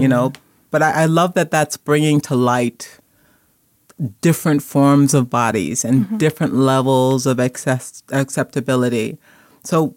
You 0.00 0.08
know, 0.08 0.32
but 0.70 0.82
I, 0.82 1.02
I 1.02 1.04
love 1.06 1.34
that 1.34 1.50
that's 1.50 1.76
bringing 1.76 2.20
to 2.22 2.36
light 2.36 2.98
different 4.20 4.62
forms 4.62 5.14
of 5.14 5.30
bodies 5.30 5.84
and 5.84 6.18
different 6.18 6.54
levels 6.54 7.24
of 7.26 7.40
access, 7.40 8.02
acceptability. 8.12 9.16
So, 9.64 9.96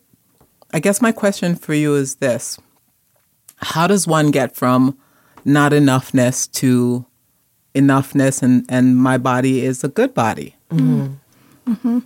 I 0.74 0.80
guess 0.80 1.02
my 1.02 1.12
question 1.12 1.56
for 1.56 1.74
you 1.74 1.96
is 1.96 2.16
this 2.16 2.60
How 3.58 3.88
does 3.88 4.08
one 4.08 4.32
get 4.32 4.56
from 4.56 4.98
not 5.46 5.72
enoughness 5.72 6.52
to 6.54 7.06
enoughness 7.74 8.42
and, 8.44 8.66
and 8.70 8.98
my 8.98 9.18
body 9.18 9.66
is 9.66 9.84
a 9.84 9.88
good 9.88 10.14
body? 10.14 10.56
Mm-hmm. 10.70 11.72
Mm-hmm. 11.72 12.00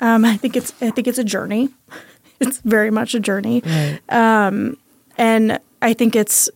Um, 0.00 0.24
I 0.24 0.36
think 0.36 0.56
it's 0.56 0.72
I 0.80 0.90
think 0.90 1.06
it's 1.06 1.18
a 1.18 1.24
journey. 1.24 1.68
It's 2.42 2.56
very 2.60 2.90
much 2.90 3.14
a 3.14 3.20
journey, 3.20 3.62
Right. 3.66 4.00
Um, 4.08 4.78
and 5.18 5.60
I 5.82 5.92
think 5.92 6.16
it's 6.16 6.48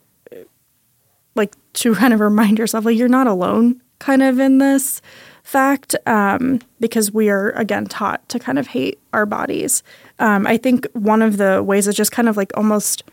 like 1.35 1.55
to 1.75 1.95
kind 1.95 2.15
of 2.15 2.21
remind 2.21 2.59
yourself 2.59 2.87
like 2.87 2.97
you're 2.97 3.07
not 3.07 3.27
alone, 3.27 3.83
kind 3.99 4.23
of 4.23 4.41
in 4.41 4.57
this 4.57 5.03
fact, 5.45 5.95
um, 6.07 6.59
because 6.81 7.13
we 7.13 7.31
are 7.31 7.51
again 7.51 7.87
taught 7.87 8.29
to 8.31 8.39
kind 8.39 8.59
of 8.59 8.67
hate 8.69 8.99
our 9.13 9.27
bodies. 9.27 9.83
Um, 10.19 10.47
I 10.47 10.57
think 10.57 10.87
one 10.95 11.23
of 11.23 11.37
the 11.37 11.63
ways 11.63 11.87
is 11.87 11.95
just 11.95 12.11
kind 12.13 12.29
of 12.29 12.37
like 12.37 12.51
almost 12.57 13.05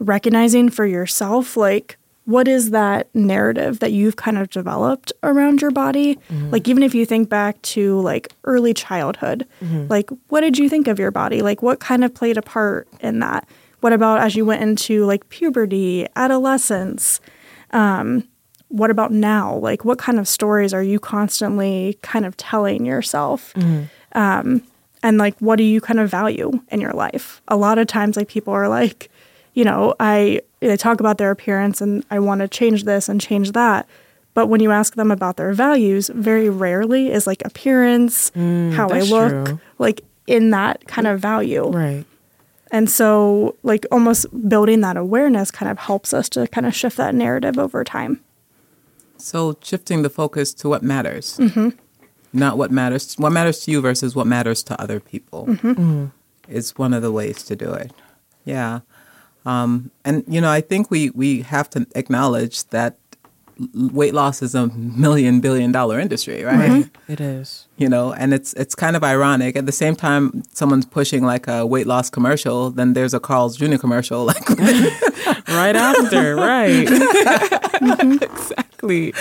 recognizing 0.00 0.70
for 0.70 0.84
yourself 0.84 1.56
like 1.56 1.96
what 2.24 2.48
is 2.48 2.70
that 2.70 3.14
narrative 3.14 3.80
that 3.80 3.92
you've 3.92 4.16
kind 4.16 4.38
of 4.38 4.48
developed 4.48 5.12
around 5.22 5.60
your 5.60 5.70
body? 5.70 6.18
Like 6.50 6.66
even 6.68 6.82
if 6.82 6.94
you 6.94 7.04
think 7.04 7.28
back 7.28 7.60
to 7.62 8.00
like 8.00 8.32
early 8.44 8.72
childhood 8.74 9.46
like 9.88 10.08
what 10.28 10.40
did 10.40 10.58
you 10.58 10.68
think 10.70 10.88
of 10.88 10.98
your 10.98 11.10
body? 11.10 11.42
Like 11.42 11.62
what 11.62 11.80
kind 11.80 12.02
of 12.02 12.14
played 12.14 12.38
a 12.38 12.42
part 12.42 12.88
in 13.00 13.18
that? 13.20 13.46
What 13.80 13.92
about 13.92 14.20
as 14.20 14.34
you 14.34 14.46
went 14.46 14.62
into 14.62 15.04
like 15.04 15.28
puberty 15.28 16.06
adolescence? 16.16 17.20
Um, 17.72 18.26
what 18.80 18.90
about 18.90 19.10
now 19.12 19.56
like 19.68 19.84
what 19.84 19.98
kind 20.06 20.18
of 20.18 20.26
stories 20.26 20.72
are 20.74 20.82
you 20.82 20.98
constantly 20.98 21.96
kind 22.02 22.24
of 22.26 22.32
telling 22.36 22.84
yourself 22.84 23.54
um, 24.22 24.62
and 25.02 25.18
like 25.18 25.36
what 25.38 25.56
do 25.56 25.64
you 25.64 25.80
kind 25.80 26.00
of 26.00 26.10
value 26.10 26.48
in 26.74 26.80
your 26.80 26.92
life 26.92 27.40
a 27.48 27.56
lot 27.56 27.78
of 27.78 27.86
times 27.86 28.16
like 28.16 28.28
people 28.28 28.52
are 28.52 28.68
like 28.68 29.10
you 29.54 29.64
know 29.64 29.94
i 30.00 30.40
they 30.60 30.76
talk 30.76 30.98
about 31.00 31.16
their 31.18 31.30
appearance 31.30 31.80
and 31.84 32.04
i 32.10 32.18
want 32.18 32.40
to 32.40 32.48
change 32.48 32.84
this 32.84 33.08
and 33.08 33.20
change 33.20 33.52
that 33.52 33.86
But 34.34 34.48
when 34.50 34.60
you 34.60 34.72
ask 34.72 34.96
them 34.96 35.10
about 35.12 35.36
their 35.36 35.52
values, 35.54 36.10
very 36.12 36.50
rarely 36.50 37.12
is 37.16 37.24
like 37.26 37.40
appearance, 37.44 38.32
how 38.76 38.88
I 38.90 39.00
look, 39.06 39.46
true. 39.46 39.60
like 39.78 40.02
in 40.26 40.50
that 40.50 40.76
kind 40.88 41.06
of 41.06 41.20
value. 41.20 41.70
Right. 41.70 42.04
And 42.72 42.90
so, 42.90 43.54
like, 43.62 43.86
almost 43.92 44.26
building 44.48 44.80
that 44.82 44.96
awareness 44.96 45.52
kind 45.52 45.70
of 45.70 45.78
helps 45.78 46.12
us 46.12 46.28
to 46.30 46.48
kind 46.48 46.66
of 46.66 46.74
shift 46.74 46.96
that 46.96 47.14
narrative 47.14 47.56
over 47.58 47.84
time. 47.84 48.18
So 49.24 49.56
shifting 49.62 50.02
the 50.02 50.10
focus 50.10 50.52
to 50.54 50.68
what 50.68 50.82
matters, 50.82 51.38
mm-hmm. 51.38 51.70
not 52.34 52.58
what 52.58 52.70
matters. 52.70 53.14
What 53.14 53.32
matters 53.32 53.60
to 53.60 53.70
you 53.70 53.80
versus 53.80 54.14
what 54.14 54.26
matters 54.26 54.62
to 54.64 54.78
other 54.78 55.00
people 55.00 55.46
mm-hmm. 55.46 55.72
mm. 55.72 56.12
is 56.46 56.76
one 56.76 56.92
of 56.92 57.00
the 57.00 57.10
ways 57.10 57.42
to 57.44 57.56
do 57.56 57.72
it. 57.72 57.92
Yeah, 58.44 58.80
um, 59.46 59.90
and 60.04 60.24
you 60.28 60.42
know, 60.42 60.50
I 60.50 60.60
think 60.60 60.90
we 60.90 61.08
we 61.10 61.40
have 61.40 61.70
to 61.70 61.86
acknowledge 61.94 62.64
that 62.68 62.92
l- 62.92 63.03
weight 63.74 64.14
loss 64.14 64.42
is 64.42 64.54
a 64.54 64.66
million 64.68 65.40
billion 65.40 65.72
dollar 65.72 66.00
industry, 66.00 66.42
right? 66.42 66.70
Mm-hmm. 66.70 67.12
It 67.12 67.20
is. 67.20 67.66
You 67.76 67.88
know, 67.88 68.12
and 68.12 68.32
it's 68.34 68.52
it's 68.54 68.74
kind 68.74 68.96
of 68.96 69.04
ironic. 69.04 69.56
At 69.56 69.66
the 69.66 69.72
same 69.72 69.96
time, 69.96 70.42
someone's 70.52 70.86
pushing 70.86 71.24
like 71.24 71.46
a 71.48 71.64
weight 71.66 71.86
loss 71.86 72.10
commercial, 72.10 72.70
then 72.70 72.92
there's 72.92 73.14
a 73.14 73.20
Carl's 73.20 73.56
Jr. 73.56 73.76
commercial, 73.76 74.24
like 74.32 74.48
Right 75.48 75.76
after, 75.76 76.36
right. 76.54 76.86
Mm-hmm. 76.86 78.22
exactly. 78.22 79.12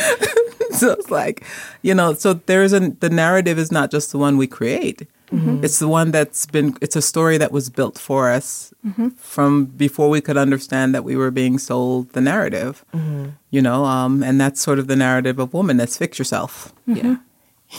so 0.71 0.91
it's 0.91 1.11
like, 1.11 1.45
you 1.81 1.93
know, 1.93 2.13
so 2.13 2.33
there's 2.33 2.73
a 2.73 2.79
the 2.79 3.09
narrative 3.09 3.57
is 3.57 3.71
not 3.71 3.91
just 3.91 4.11
the 4.11 4.17
one 4.17 4.37
we 4.37 4.47
create. 4.47 5.07
Mm-hmm. 5.33 5.63
It's 5.63 5.79
the 5.79 5.87
one 5.87 6.11
that's 6.11 6.45
been. 6.45 6.77
It's 6.79 6.95
a 6.95 7.01
story 7.01 7.39
that 7.39 7.51
was 7.51 7.69
built 7.69 7.97
for 7.97 8.29
us 8.29 8.71
mm-hmm. 8.85 9.09
from 9.09 9.65
before 9.65 10.07
we 10.09 10.21
could 10.21 10.37
understand 10.37 10.93
that 10.93 11.03
we 11.03 11.15
were 11.15 11.31
being 11.31 11.57
sold 11.57 12.13
the 12.13 12.21
narrative. 12.21 12.85
Mm-hmm. 12.93 13.29
You 13.49 13.61
know, 13.61 13.85
um, 13.85 14.21
and 14.21 14.39
that's 14.39 14.61
sort 14.61 14.77
of 14.77 14.85
the 14.85 14.95
narrative 14.95 15.39
of 15.39 15.53
woman. 15.53 15.77
That's 15.77 15.97
fix 15.97 16.19
yourself. 16.19 16.73
Yeah. 16.85 17.17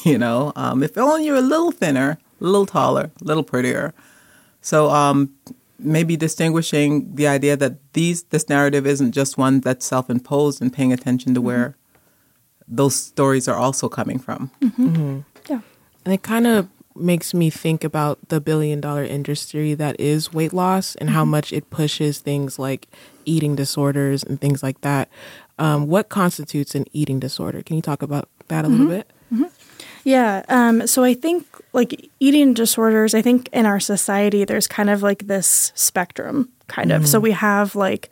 You 0.02 0.18
know, 0.18 0.52
um, 0.56 0.82
if 0.82 0.98
only 0.98 1.24
you're 1.26 1.36
a 1.36 1.40
little 1.40 1.70
thinner, 1.70 2.18
a 2.40 2.44
little 2.44 2.66
taller, 2.66 3.12
a 3.20 3.24
little 3.24 3.44
prettier. 3.44 3.94
So 4.60 4.90
um, 4.90 5.32
maybe 5.78 6.16
distinguishing 6.16 7.14
the 7.14 7.28
idea 7.28 7.56
that 7.56 7.76
these 7.92 8.24
this 8.24 8.48
narrative 8.48 8.88
isn't 8.88 9.12
just 9.12 9.38
one 9.38 9.60
that's 9.60 9.86
self-imposed 9.86 10.60
and 10.60 10.72
paying 10.72 10.92
attention 10.92 11.32
to 11.34 11.40
where 11.40 11.76
those 12.66 12.96
stories 12.96 13.46
are 13.46 13.56
also 13.56 13.88
coming 13.88 14.18
from. 14.18 14.50
Yeah. 15.48 15.60
And 16.04 16.12
it 16.12 16.22
kind 16.22 16.48
of 16.48 16.68
makes 16.96 17.34
me 17.34 17.50
think 17.50 17.84
about 17.84 18.28
the 18.28 18.40
billion 18.40 18.80
dollar 18.80 19.04
industry 19.04 19.74
that 19.74 19.98
is 19.98 20.32
weight 20.32 20.52
loss 20.52 20.94
and 20.96 21.10
how 21.10 21.24
much 21.24 21.52
it 21.52 21.70
pushes 21.70 22.18
things 22.18 22.58
like 22.58 22.88
eating 23.24 23.56
disorders 23.56 24.22
and 24.22 24.40
things 24.40 24.62
like 24.62 24.80
that. 24.82 25.08
Um, 25.58 25.86
what 25.88 26.08
constitutes 26.08 26.74
an 26.74 26.84
eating 26.92 27.20
disorder? 27.20 27.62
Can 27.62 27.76
you 27.76 27.82
talk 27.82 28.02
about 28.02 28.28
that 28.48 28.64
a 28.64 28.68
little 28.68 28.86
bit? 28.86 29.10
Yeah. 30.04 30.44
Um, 30.48 30.86
so 30.86 31.02
I 31.02 31.14
think 31.14 31.46
like 31.72 32.10
eating 32.20 32.52
disorders, 32.54 33.14
I 33.14 33.22
think 33.22 33.48
in 33.52 33.64
our 33.66 33.80
society, 33.80 34.44
there's 34.44 34.66
kind 34.66 34.90
of 34.90 35.02
like 35.02 35.26
this 35.26 35.72
spectrum, 35.74 36.50
kind 36.68 36.92
of. 36.92 37.08
So 37.08 37.18
we 37.18 37.32
have 37.32 37.74
like 37.74 38.10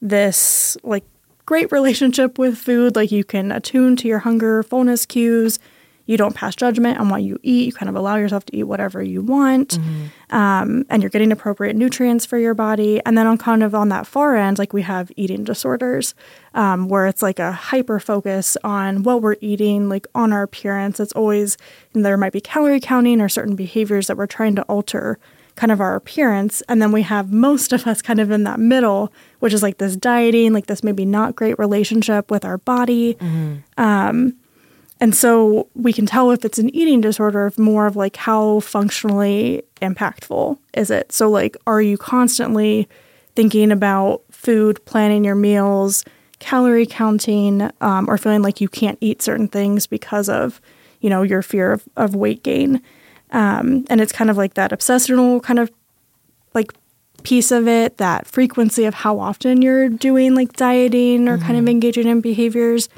this 0.00 0.76
like 0.82 1.04
great 1.46 1.70
relationship 1.70 2.38
with 2.38 2.56
food. 2.56 2.96
Like 2.96 3.12
you 3.12 3.24
can 3.24 3.52
attune 3.52 3.96
to 3.96 4.08
your 4.08 4.20
hunger, 4.20 4.62
fullness 4.62 5.04
cues. 5.04 5.58
You 6.06 6.16
don't 6.16 6.34
pass 6.34 6.54
judgment 6.54 6.98
on 6.98 7.08
what 7.08 7.22
you 7.22 7.38
eat. 7.42 7.66
You 7.66 7.72
kind 7.72 7.88
of 7.88 7.96
allow 7.96 8.16
yourself 8.16 8.44
to 8.46 8.56
eat 8.56 8.64
whatever 8.64 9.02
you 9.02 9.22
want, 9.22 9.78
um, 10.30 10.84
and 10.90 11.02
you're 11.02 11.10
getting 11.10 11.32
appropriate 11.32 11.76
nutrients 11.76 12.26
for 12.26 12.38
your 12.38 12.54
body. 12.54 13.00
And 13.06 13.16
then 13.16 13.26
on 13.26 13.38
kind 13.38 13.62
of 13.62 13.74
on 13.74 13.88
that 13.88 14.06
far 14.06 14.36
end, 14.36 14.58
like 14.58 14.72
we 14.72 14.82
have 14.82 15.10
eating 15.16 15.44
disorders, 15.44 16.14
um, 16.54 16.88
where 16.88 17.06
it's 17.06 17.22
like 17.22 17.38
a 17.38 17.52
hyper 17.52 17.98
focus 18.00 18.56
on 18.62 19.02
what 19.02 19.22
we're 19.22 19.36
eating, 19.40 19.88
like 19.88 20.06
on 20.14 20.32
our 20.32 20.42
appearance. 20.42 21.00
It's 21.00 21.12
always 21.12 21.56
and 21.94 22.04
there 22.04 22.16
might 22.16 22.32
be 22.32 22.40
calorie 22.40 22.80
counting 22.80 23.20
or 23.20 23.28
certain 23.28 23.56
behaviors 23.56 24.06
that 24.08 24.16
we're 24.16 24.26
trying 24.26 24.54
to 24.56 24.62
alter 24.62 25.18
kind 25.56 25.70
of 25.70 25.80
our 25.80 25.94
appearance. 25.94 26.62
And 26.68 26.82
then 26.82 26.90
we 26.90 27.02
have 27.02 27.32
most 27.32 27.72
of 27.72 27.86
us 27.86 28.02
kind 28.02 28.18
of 28.18 28.30
in 28.32 28.42
that 28.42 28.58
middle, 28.58 29.12
which 29.38 29.52
is 29.52 29.62
like 29.62 29.78
this 29.78 29.94
dieting, 29.96 30.52
like 30.52 30.66
this 30.66 30.82
maybe 30.82 31.04
not 31.04 31.36
great 31.36 31.56
relationship 31.60 32.28
with 32.30 32.44
our 32.44 32.58
body. 32.58 33.16
Um, 33.78 34.34
and 35.00 35.14
so 35.14 35.68
we 35.74 35.92
can 35.92 36.06
tell 36.06 36.30
if 36.30 36.44
it's 36.44 36.58
an 36.58 36.74
eating 36.74 37.00
disorder 37.00 37.46
of 37.46 37.58
more 37.58 37.86
of 37.86 37.96
like 37.96 38.16
how 38.16 38.60
functionally 38.60 39.62
impactful 39.82 40.58
is 40.74 40.90
it. 40.90 41.12
So 41.12 41.28
like 41.28 41.56
are 41.66 41.82
you 41.82 41.98
constantly 41.98 42.88
thinking 43.34 43.72
about 43.72 44.22
food, 44.30 44.84
planning 44.84 45.24
your 45.24 45.34
meals, 45.34 46.04
calorie 46.38 46.86
counting, 46.86 47.70
um, 47.80 48.08
or 48.08 48.18
feeling 48.18 48.42
like 48.42 48.60
you 48.60 48.68
can't 48.68 48.98
eat 49.00 49.22
certain 49.22 49.48
things 49.48 49.86
because 49.86 50.28
of, 50.28 50.60
you 51.00 51.10
know, 51.10 51.22
your 51.22 51.42
fear 51.42 51.72
of, 51.72 51.88
of 51.96 52.14
weight 52.14 52.42
gain. 52.42 52.80
Um, 53.30 53.84
and 53.90 54.00
it's 54.00 54.12
kind 54.12 54.30
of 54.30 54.36
like 54.36 54.54
that 54.54 54.70
obsessional 54.70 55.42
kind 55.42 55.58
of 55.58 55.72
like 56.54 56.72
piece 57.24 57.50
of 57.50 57.66
it, 57.66 57.96
that 57.96 58.26
frequency 58.26 58.84
of 58.84 58.94
how 58.94 59.18
often 59.18 59.62
you're 59.62 59.88
doing 59.88 60.34
like 60.34 60.52
dieting 60.52 61.28
or 61.28 61.38
kind 61.38 61.58
of 61.58 61.68
engaging 61.68 62.06
in 62.06 62.20
behaviors. 62.20 62.88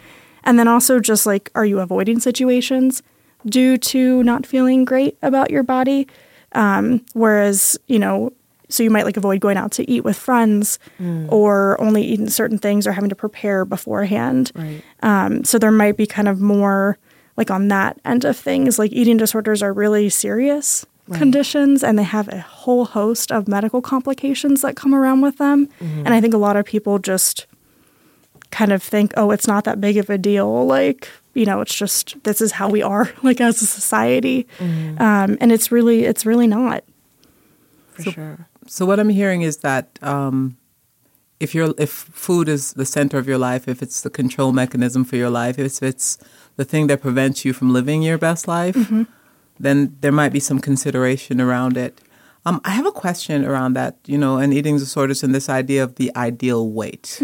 And 0.46 0.58
then 0.58 0.68
also 0.68 1.00
just 1.00 1.26
like, 1.26 1.50
are 1.54 1.66
you 1.66 1.80
avoiding 1.80 2.20
situations 2.20 3.02
due 3.44 3.76
to 3.76 4.22
not 4.22 4.46
feeling 4.46 4.86
great 4.86 5.18
about 5.20 5.50
your 5.50 5.62
body? 5.62 6.08
Um, 6.52 7.04
whereas, 7.12 7.76
you 7.86 7.98
know, 7.98 8.32
so 8.68 8.82
you 8.82 8.90
might 8.90 9.04
like 9.04 9.16
avoid 9.16 9.40
going 9.40 9.56
out 9.56 9.70
to 9.72 9.88
eat 9.90 10.04
with 10.04 10.16
friends 10.16 10.78
or 11.28 11.80
only 11.80 12.02
eating 12.02 12.28
certain 12.30 12.58
things 12.58 12.86
or 12.86 12.92
having 12.92 13.10
to 13.10 13.14
prepare 13.14 13.64
beforehand. 13.64 14.50
Right. 14.54 14.82
Um, 15.02 15.44
so 15.44 15.58
there 15.58 15.70
might 15.70 15.96
be 15.96 16.06
kind 16.06 16.26
of 16.26 16.40
more 16.40 16.98
like 17.36 17.50
on 17.50 17.68
that 17.68 18.00
end 18.04 18.24
of 18.24 18.36
things. 18.36 18.78
Like 18.78 18.92
eating 18.92 19.18
disorders 19.18 19.62
are 19.62 19.72
really 19.72 20.08
serious 20.08 20.86
conditions 21.12 21.84
and 21.84 21.96
they 21.96 22.02
have 22.02 22.26
a 22.28 22.40
whole 22.40 22.84
host 22.86 23.30
of 23.30 23.46
medical 23.46 23.80
complications 23.80 24.62
that 24.62 24.74
come 24.74 24.92
around 24.92 25.20
with 25.20 25.38
them. 25.38 25.68
And 25.80 26.08
I 26.08 26.20
think 26.20 26.34
a 26.34 26.38
lot 26.38 26.56
of 26.56 26.64
people 26.64 26.98
just 26.98 27.46
kind 28.56 28.72
of 28.72 28.82
think, 28.82 29.12
oh, 29.18 29.30
it's 29.32 29.46
not 29.46 29.64
that 29.64 29.80
big 29.80 29.98
of 29.98 30.08
a 30.08 30.16
deal. 30.16 30.66
Like, 30.66 31.08
you 31.34 31.44
know, 31.44 31.60
it's 31.60 31.75
just 31.75 32.16
this 32.25 32.40
is 32.40 32.52
how 32.52 32.70
we 32.70 32.82
are, 32.82 33.10
like 33.22 33.40
as 33.40 33.60
a 33.60 33.66
society. 33.66 34.46
Um, 34.98 35.36
and 35.40 35.52
it's 35.52 35.70
really, 35.70 36.04
it's 36.04 36.25
really 36.25 36.46
not. 36.46 36.82
For 37.92 38.10
sure. 38.10 38.48
So 38.66 38.86
what 38.86 38.98
I'm 38.98 39.10
hearing 39.10 39.42
is 39.42 39.58
that 39.58 39.98
um, 40.02 40.56
if 41.38 41.54
you're 41.54 41.75
if 41.78 41.90
food 42.26 42.48
is 42.48 42.72
the 42.72 42.86
center 42.86 43.18
of 43.18 43.28
your 43.28 43.38
life, 43.38 43.68
if 43.68 43.82
it's 43.82 44.00
the 44.00 44.10
control 44.10 44.52
mechanism 44.52 45.04
for 45.04 45.16
your 45.16 45.30
life, 45.30 45.58
if 45.58 45.82
it's 45.82 46.18
the 46.56 46.64
thing 46.64 46.88
that 46.88 47.02
prevents 47.02 47.44
you 47.44 47.52
from 47.52 47.72
living 47.72 48.02
your 48.02 48.18
best 48.18 48.48
life, 48.48 48.76
then 49.60 49.96
there 50.00 50.12
might 50.12 50.32
be 50.32 50.40
some 50.40 50.60
consideration 50.60 51.40
around 51.40 51.76
it. 51.76 52.00
Um, 52.46 52.60
I 52.64 52.70
have 52.70 52.86
a 52.86 52.92
question 52.92 53.44
around 53.44 53.75
that, 53.75 53.96
you 54.06 54.18
know, 54.18 54.38
and 54.38 54.54
eating 54.54 54.78
disorders 54.78 55.22
and 55.22 55.34
this 55.34 55.48
idea 55.48 55.82
of 55.84 55.96
the 55.96 56.10
ideal 56.16 56.70
weight. 56.70 57.18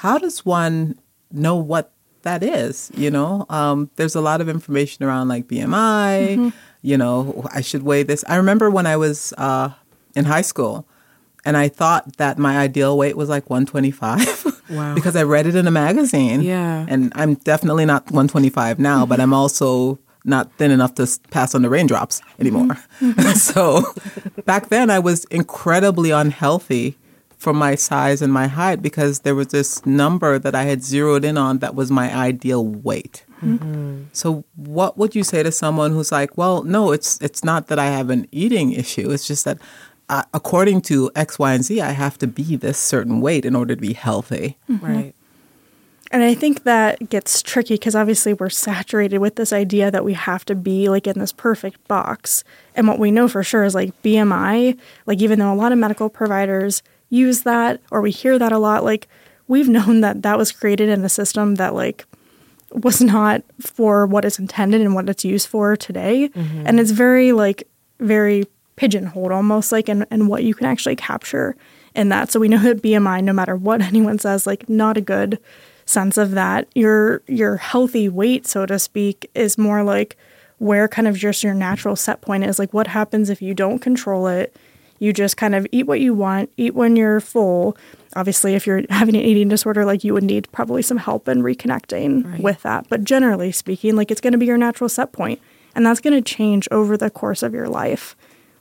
How 0.00 0.16
does 0.16 0.46
one 0.46 0.98
know 1.30 1.56
what 1.56 1.92
that 2.22 2.42
is? 2.42 2.90
You 2.94 3.10
know, 3.10 3.44
um, 3.50 3.90
there's 3.96 4.14
a 4.14 4.22
lot 4.22 4.40
of 4.40 4.48
information 4.48 5.04
around 5.04 5.28
like 5.28 5.46
BMI. 5.46 6.54
You 6.80 6.96
know, 6.96 7.44
I 7.52 7.60
should 7.60 7.82
weigh 7.82 8.02
this. 8.02 8.24
I 8.26 8.36
remember 8.36 8.70
when 8.70 8.86
I 8.86 8.96
was 8.96 9.34
uh, 9.36 9.68
in 10.16 10.24
high 10.24 10.40
school, 10.40 10.86
and 11.44 11.54
I 11.54 11.68
thought 11.68 12.16
that 12.16 12.38
my 12.38 12.56
ideal 12.56 12.96
weight 12.96 13.14
was 13.14 13.28
like 13.28 13.50
125. 13.50 14.46
Wow. 14.70 14.94
because 14.94 15.16
I 15.16 15.24
read 15.24 15.48
it 15.48 15.56
in 15.56 15.66
a 15.66 15.70
magazine. 15.72 16.42
Yeah. 16.42 16.86
And 16.88 17.12
I'm 17.16 17.34
definitely 17.34 17.84
not 17.84 18.04
125 18.04 18.78
now, 18.78 19.04
but 19.04 19.18
I'm 19.18 19.34
also 19.34 19.98
not 20.24 20.48
thin 20.58 20.70
enough 20.70 20.94
to 20.94 21.08
pass 21.32 21.56
on 21.56 21.62
the 21.62 21.68
raindrops 21.68 22.22
anymore. 22.38 22.76
so 23.34 23.82
back 24.44 24.68
then 24.68 24.88
I 24.88 25.00
was 25.00 25.24
incredibly 25.24 26.12
unhealthy 26.12 26.96
for 27.40 27.54
my 27.54 27.74
size 27.74 28.20
and 28.20 28.30
my 28.30 28.46
height 28.46 28.82
because 28.82 29.20
there 29.20 29.34
was 29.34 29.48
this 29.48 29.84
number 29.86 30.38
that 30.38 30.54
I 30.54 30.64
had 30.64 30.84
zeroed 30.84 31.24
in 31.24 31.38
on 31.38 31.58
that 31.60 31.74
was 31.74 31.90
my 31.90 32.14
ideal 32.14 32.64
weight. 32.64 33.24
So 34.12 34.44
what 34.54 34.98
would 34.98 35.14
you 35.14 35.24
say 35.24 35.42
to 35.42 35.50
someone 35.50 35.92
who's 35.92 36.12
like, 36.12 36.36
well, 36.36 36.62
no, 36.62 36.92
it's 36.92 37.18
it's 37.22 37.42
not 37.42 37.68
that 37.68 37.78
I 37.78 37.86
have 37.86 38.10
an 38.10 38.26
eating 38.30 38.72
issue. 38.72 39.10
It's 39.10 39.26
just 39.26 39.46
that 39.46 39.56
uh, 40.10 40.24
according 40.34 40.82
to 40.82 41.10
X, 41.16 41.38
Y, 41.38 41.54
and 41.54 41.64
Z, 41.64 41.80
I 41.80 41.92
have 41.92 42.18
to 42.18 42.26
be 42.26 42.56
this 42.56 42.78
certain 42.78 43.22
weight 43.22 43.46
in 43.46 43.56
order 43.56 43.74
to 43.74 43.80
be 43.80 43.94
healthy. 43.94 44.58
Right. 44.68 45.14
And 46.10 46.22
I 46.22 46.34
think 46.34 46.64
that 46.64 47.08
gets 47.08 47.40
tricky 47.40 47.74
because 47.74 47.94
obviously 47.94 48.34
we're 48.34 48.50
saturated 48.50 49.18
with 49.18 49.36
this 49.36 49.52
idea 49.52 49.90
that 49.90 50.04
we 50.04 50.12
have 50.12 50.44
to 50.46 50.54
be 50.54 50.90
like 50.90 51.06
in 51.06 51.18
this 51.18 51.32
perfect 51.32 51.86
box. 51.88 52.44
And 52.74 52.88
what 52.88 52.98
we 52.98 53.10
know 53.10 53.28
for 53.28 53.42
sure 53.42 53.64
is 53.64 53.74
like 53.74 54.02
BMI, 54.02 54.76
like 55.06 55.22
even 55.22 55.38
though 55.38 55.52
a 55.52 55.54
lot 55.54 55.72
of 55.72 55.78
medical 55.78 56.10
providers 56.10 56.82
use 57.10 57.42
that 57.42 57.80
or 57.90 58.00
we 58.00 58.10
hear 58.10 58.38
that 58.38 58.52
a 58.52 58.58
lot, 58.58 58.84
like 58.84 59.08
we've 59.48 59.68
known 59.78 60.00
that 60.00 60.22
that 60.22 60.38
was 60.38 60.52
created 60.52 60.88
in 60.88 61.04
a 61.04 61.08
system 61.08 61.56
that 61.56 61.74
like 61.74 62.06
was 62.72 63.02
not 63.02 63.42
for 63.60 64.06
what 64.06 64.24
it's 64.24 64.38
intended 64.38 64.80
and 64.80 64.94
what 64.94 65.08
it's 65.08 65.24
used 65.24 65.48
for 65.48 65.76
today. 65.76 66.28
Mm-hmm. 66.28 66.66
And 66.66 66.80
it's 66.80 66.92
very 66.92 67.32
like 67.32 67.68
very 67.98 68.46
pigeonholed 68.76 69.32
almost 69.32 69.72
like 69.72 69.88
and 69.88 70.06
and 70.10 70.28
what 70.28 70.44
you 70.44 70.54
can 70.54 70.66
actually 70.66 70.96
capture 70.96 71.56
in 71.94 72.08
that. 72.08 72.30
So 72.30 72.40
we 72.40 72.48
know 72.48 72.62
that 72.62 72.82
BMI, 72.82 73.22
no 73.22 73.32
matter 73.32 73.56
what 73.56 73.82
anyone 73.82 74.18
says, 74.18 74.46
like 74.46 74.68
not 74.68 74.96
a 74.96 75.02
good 75.02 75.38
sense 75.90 76.16
of 76.16 76.30
that 76.30 76.68
your 76.74 77.20
your 77.26 77.56
healthy 77.56 78.08
weight 78.08 78.46
so 78.46 78.64
to 78.64 78.78
speak 78.78 79.28
is 79.34 79.58
more 79.58 79.82
like 79.82 80.16
where 80.58 80.86
kind 80.86 81.08
of 81.08 81.16
just 81.16 81.42
your 81.42 81.52
natural 81.52 81.96
set 81.96 82.20
point 82.20 82.44
is 82.44 82.60
like 82.60 82.72
what 82.72 82.86
happens 82.86 83.28
if 83.28 83.42
you 83.42 83.54
don't 83.54 83.80
control 83.80 84.28
it 84.28 84.54
you 85.00 85.12
just 85.12 85.36
kind 85.36 85.56
of 85.56 85.66
eat 85.72 85.86
what 85.86 85.98
you 85.98 86.14
want 86.14 86.52
eat 86.56 86.74
when 86.74 86.94
you're 86.94 87.18
full. 87.20 87.76
Obviously 88.14 88.54
if 88.54 88.66
you're 88.66 88.82
having 88.90 89.16
an 89.16 89.22
eating 89.22 89.48
disorder 89.48 89.84
like 89.84 90.04
you 90.04 90.14
would 90.14 90.22
need 90.22 90.50
probably 90.52 90.82
some 90.82 90.98
help 90.98 91.26
in 91.26 91.42
reconnecting 91.42 92.24
Right. 92.24 92.40
with 92.40 92.62
that. 92.62 92.86
But 92.88 93.02
generally 93.02 93.50
speaking 93.50 93.96
like 93.96 94.12
it's 94.12 94.20
going 94.20 94.32
to 94.32 94.38
be 94.38 94.46
your 94.46 94.58
natural 94.58 94.88
set 94.88 95.10
point 95.10 95.40
and 95.74 95.84
that's 95.84 96.00
going 96.00 96.14
to 96.14 96.22
change 96.22 96.68
over 96.70 96.96
the 96.96 97.10
course 97.10 97.42
of 97.42 97.54
your 97.54 97.68
life. 97.68 98.14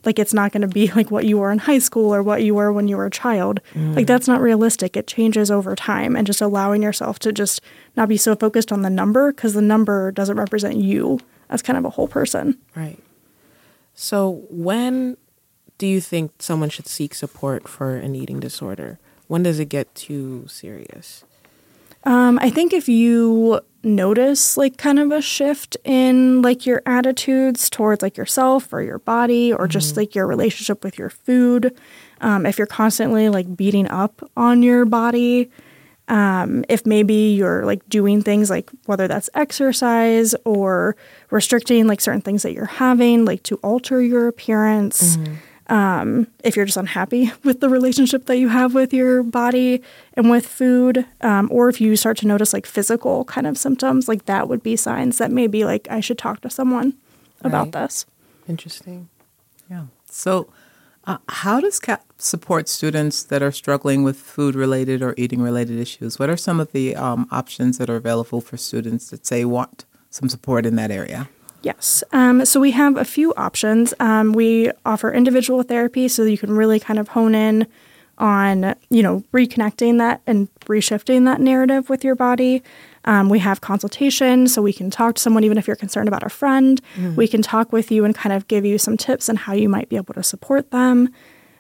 Like 0.05 0.17
it's 0.17 0.34
not 0.34 0.53
going 0.53 0.62
to 0.62 0.67
be 0.67 0.89
like 0.96 1.12
what 1.12 1.25
you 1.25 1.38
were 1.39 1.51
in 1.51 1.58
high 1.60 1.79
school 1.79 2.15
or 2.15 2.24
what 2.24 2.41
you 2.41 2.55
were 2.55 2.72
when 2.72 2.88
you 2.88 2.96
were 2.96 3.08
a 3.08 3.12
child. 3.12 3.60
Like 3.75 4.05
mm. 4.05 4.08
that's 4.08 4.27
not 4.27 4.39
realistic. 4.39 4.96
It 4.96 5.08
changes 5.08 5.51
over 5.51 5.75
time 5.75 6.15
and 6.15 6.25
just 6.25 6.41
allowing 6.41 6.81
yourself 6.81 7.19
to 7.19 7.34
just 7.34 7.60
not 7.98 8.08
be 8.08 8.15
so 8.15 8.36
focused 8.36 8.72
on 8.72 8.81
the 8.81 8.89
number 8.89 9.34
because 9.34 9.53
the 9.55 9.62
number 9.62 10.12
doesn't 10.12 10.38
represent 10.38 10.77
you 10.77 11.19
as 11.50 11.62
kind 11.62 11.77
of 11.77 11.84
a 11.84 11.89
whole 11.89 12.08
person. 12.08 12.58
Right. 12.75 12.98
So, 13.93 14.46
when 14.50 15.17
do 15.79 15.88
you 15.88 16.00
think 16.00 16.33
someone 16.39 16.69
should 16.69 16.88
seek 16.88 17.15
support 17.15 17.67
for 17.67 17.95
an 17.95 18.13
eating 18.13 18.39
disorder? 18.39 19.00
When 19.27 19.41
does 19.41 19.59
it 19.59 19.69
get 19.69 19.95
too 19.95 20.45
serious? 20.48 21.24
Um, 22.03 22.38
I 22.41 22.50
think 22.50 22.74
if 22.74 22.88
you 22.88 23.62
notice 23.81 24.57
like 24.57 24.77
kind 24.77 25.00
of 25.00 25.12
a 25.12 25.21
shift 25.21 25.77
in 25.86 26.41
like 26.41 26.65
your 26.65 26.81
attitudes 26.86 27.69
towards 27.69 28.01
like 28.01 28.17
yourself 28.17 28.71
or 28.74 28.81
your 28.81 29.00
body 29.00 29.53
or 29.53 29.67
just 29.67 29.95
like 29.95 30.15
your 30.15 30.27
relationship 30.27 30.83
with 30.83 30.98
your 30.98 31.09
food, 31.09 31.74
um, 32.21 32.45
if 32.45 32.57
you're 32.57 32.67
constantly 32.67 33.29
like 33.29 33.55
beating 33.55 33.88
up 33.88 34.29
on 34.36 34.62
your 34.62 34.83
body, 34.86 35.50
um, 36.09 36.65
if 36.67 36.86
maybe 36.86 37.13
you're 37.13 37.65
like 37.65 37.88
doing 37.88 38.21
things 38.21 38.50
like 38.50 38.69
whether 38.86 39.07
that's 39.07 39.29
exercise 39.33 40.36
or 40.43 40.98
restricting 41.29 41.88
like 41.88 42.01
certain 42.01 42.21
things 42.21 42.43
that 42.43 42.51
you're 42.51 42.65
having, 42.65 43.24
like 43.24 43.43
to 43.43 43.55
alter 43.57 44.01
your 44.01 44.27
appearance, 44.27 45.17
um, 45.69 46.27
if 46.43 46.55
you're 46.55 46.65
just 46.65 46.77
unhappy 46.77 47.31
with 47.43 47.59
the 47.61 47.69
relationship 47.69 48.25
that 48.25 48.38
you 48.38 48.49
have 48.49 48.73
with 48.73 48.93
your 48.93 49.23
body 49.23 49.81
and 50.13 50.29
with 50.29 50.45
food, 50.45 51.05
um, 51.21 51.47
or 51.51 51.69
if 51.69 51.79
you 51.79 51.95
start 51.95 52.17
to 52.17 52.27
notice 52.27 52.53
like 52.53 52.65
physical 52.65 53.23
kind 53.25 53.47
of 53.47 53.57
symptoms, 53.57 54.07
like 54.07 54.25
that 54.25 54.47
would 54.49 54.63
be 54.63 54.75
signs 54.75 55.17
that 55.19 55.31
maybe 55.31 55.63
like 55.65 55.88
I 55.89 55.99
should 56.01 56.17
talk 56.17 56.41
to 56.41 56.49
someone 56.49 56.95
about 57.41 57.65
Right. 57.67 57.83
this. 57.83 58.05
Interesting. 58.47 59.09
Yeah. 59.69 59.85
So, 60.09 60.49
uh, 61.05 61.17
how 61.29 61.59
does 61.61 61.79
CAP 61.79 62.03
support 62.17 62.67
students 62.67 63.23
that 63.23 63.41
are 63.41 63.51
struggling 63.51 64.03
with 64.03 64.17
food 64.17 64.53
related 64.55 65.01
or 65.01 65.13
eating 65.17 65.41
related 65.41 65.79
issues? 65.79 66.19
What 66.19 66.29
are 66.29 66.38
some 66.38 66.59
of 66.59 66.71
the 66.71 66.95
um, 66.95 67.27
options 67.31 67.77
that 67.77 67.89
are 67.89 67.95
available 67.95 68.41
for 68.41 68.57
students 68.57 69.09
that 69.11 69.25
say 69.25 69.45
want 69.45 69.85
some 70.09 70.27
support 70.29 70.65
in 70.65 70.75
that 70.75 70.91
area? 70.91 71.29
Yes. 71.61 72.03
Um, 72.11 72.45
so 72.45 72.59
we 72.59 72.71
have 72.71 72.95
a 72.95 73.05
few 73.05 73.33
options. 73.35 73.93
Um, 73.99 74.31
we 74.31 74.71
offer 74.85 75.11
individual 75.11 75.63
therapy 75.63 76.07
so 76.07 76.23
that 76.23 76.31
you 76.31 76.37
can 76.37 76.51
really 76.51 76.79
kind 76.79 76.99
of 76.99 77.09
hone 77.09 77.35
in 77.35 77.67
on, 78.17 78.75
you 78.89 79.01
know, 79.01 79.23
reconnecting 79.33 79.97
that 79.97 80.21
and 80.27 80.53
reshifting 80.65 81.25
that 81.25 81.39
narrative 81.41 81.89
with 81.89 82.03
your 82.03 82.15
body. 82.15 82.61
Um, 83.05 83.29
we 83.29 83.39
have 83.39 83.61
consultation 83.61 84.47
so 84.47 84.61
we 84.61 84.73
can 84.73 84.89
talk 84.89 85.15
to 85.15 85.21
someone 85.21 85.43
even 85.43 85.57
if 85.57 85.67
you're 85.67 85.75
concerned 85.75 86.07
about 86.07 86.23
a 86.23 86.29
friend. 86.29 86.81
We 87.15 87.27
can 87.27 87.41
talk 87.41 87.71
with 87.71 87.91
you 87.91 88.03
and 88.05 88.13
kind 88.13 88.33
of 88.33 88.47
give 88.47 88.65
you 88.65 88.77
some 88.77 88.97
tips 88.97 89.29
on 89.29 89.37
how 89.37 89.53
you 89.53 89.69
might 89.69 89.89
be 89.89 89.95
able 89.95 90.13
to 90.15 90.23
support 90.23 90.71
them. 90.71 91.09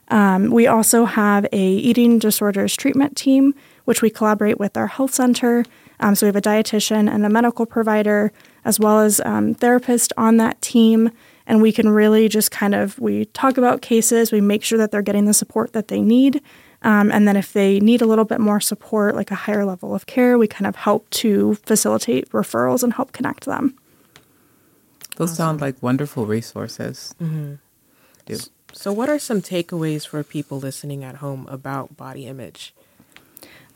Um, 0.09 0.49
we 0.49 0.67
also 0.67 1.05
have 1.05 1.45
a 1.51 1.57
eating 1.57 2.19
disorders 2.19 2.75
treatment 2.75 3.15
team, 3.15 3.53
which 3.85 4.01
we 4.01 4.09
collaborate 4.09 4.59
with 4.59 4.75
our 4.75 4.87
health 4.87 5.13
center. 5.13 5.65
Um, 5.99 6.15
so 6.15 6.25
we 6.25 6.29
have 6.29 6.35
a 6.35 6.41
dietitian 6.41 7.09
and 7.09 7.25
a 7.25 7.29
medical 7.29 7.65
provider, 7.65 8.31
as 8.65 8.79
well 8.79 8.99
as 8.99 9.21
um, 9.21 9.55
therapists 9.55 10.11
on 10.17 10.37
that 10.37 10.61
team, 10.61 11.11
and 11.47 11.61
we 11.61 11.71
can 11.71 11.89
really 11.89 12.29
just 12.29 12.51
kind 12.51 12.75
of 12.75 12.97
we 12.99 13.25
talk 13.25 13.57
about 13.57 13.81
cases. 13.81 14.31
We 14.31 14.41
make 14.41 14.63
sure 14.63 14.77
that 14.77 14.91
they're 14.91 15.01
getting 15.01 15.25
the 15.25 15.33
support 15.33 15.73
that 15.73 15.87
they 15.87 16.01
need, 16.01 16.41
um, 16.81 17.11
and 17.11 17.27
then 17.27 17.35
if 17.35 17.53
they 17.53 17.79
need 17.79 18.01
a 18.01 18.05
little 18.05 18.25
bit 18.25 18.39
more 18.39 18.59
support, 18.59 19.15
like 19.15 19.31
a 19.31 19.35
higher 19.35 19.65
level 19.65 19.93
of 19.93 20.05
care, 20.05 20.37
we 20.37 20.47
kind 20.47 20.67
of 20.67 20.75
help 20.75 21.09
to 21.11 21.55
facilitate 21.55 22.29
referrals 22.31 22.83
and 22.83 22.93
help 22.93 23.11
connect 23.11 23.45
them. 23.45 23.75
Those 25.17 25.35
sound 25.35 25.59
like 25.59 25.81
wonderful 25.81 26.25
resources. 26.25 27.13
Do. 28.25 28.37
So, 28.71 28.93
what 28.93 29.09
are 29.09 29.19
some 29.19 29.41
takeaways 29.41 30.07
for 30.07 30.23
people 30.23 30.59
listening 30.59 31.03
at 31.03 31.15
home 31.15 31.47
about 31.49 31.97
body 31.97 32.25
image? 32.27 32.73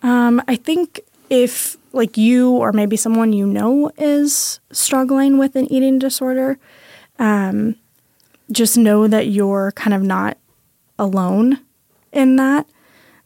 Um, 0.02 0.42
I 0.48 0.56
think 0.56 1.02
if 1.34 1.78
like 1.94 2.16
you 2.16 2.52
or 2.52 2.72
maybe 2.72 2.96
someone 2.96 3.34
you 3.34 3.48
know 3.48 3.92
is 3.98 4.60
struggling 4.72 5.40
with 5.40 5.56
an 5.56 5.66
eating 5.72 5.98
disorder, 5.98 6.60
um, 7.18 7.76
just 8.52 8.78
know 8.78 9.08
that 9.08 9.28
you're 9.28 9.72
kind 9.72 9.96
of 9.96 10.04
not 10.04 10.38
alone 11.00 11.60
in 12.12 12.36
that. 12.36 12.68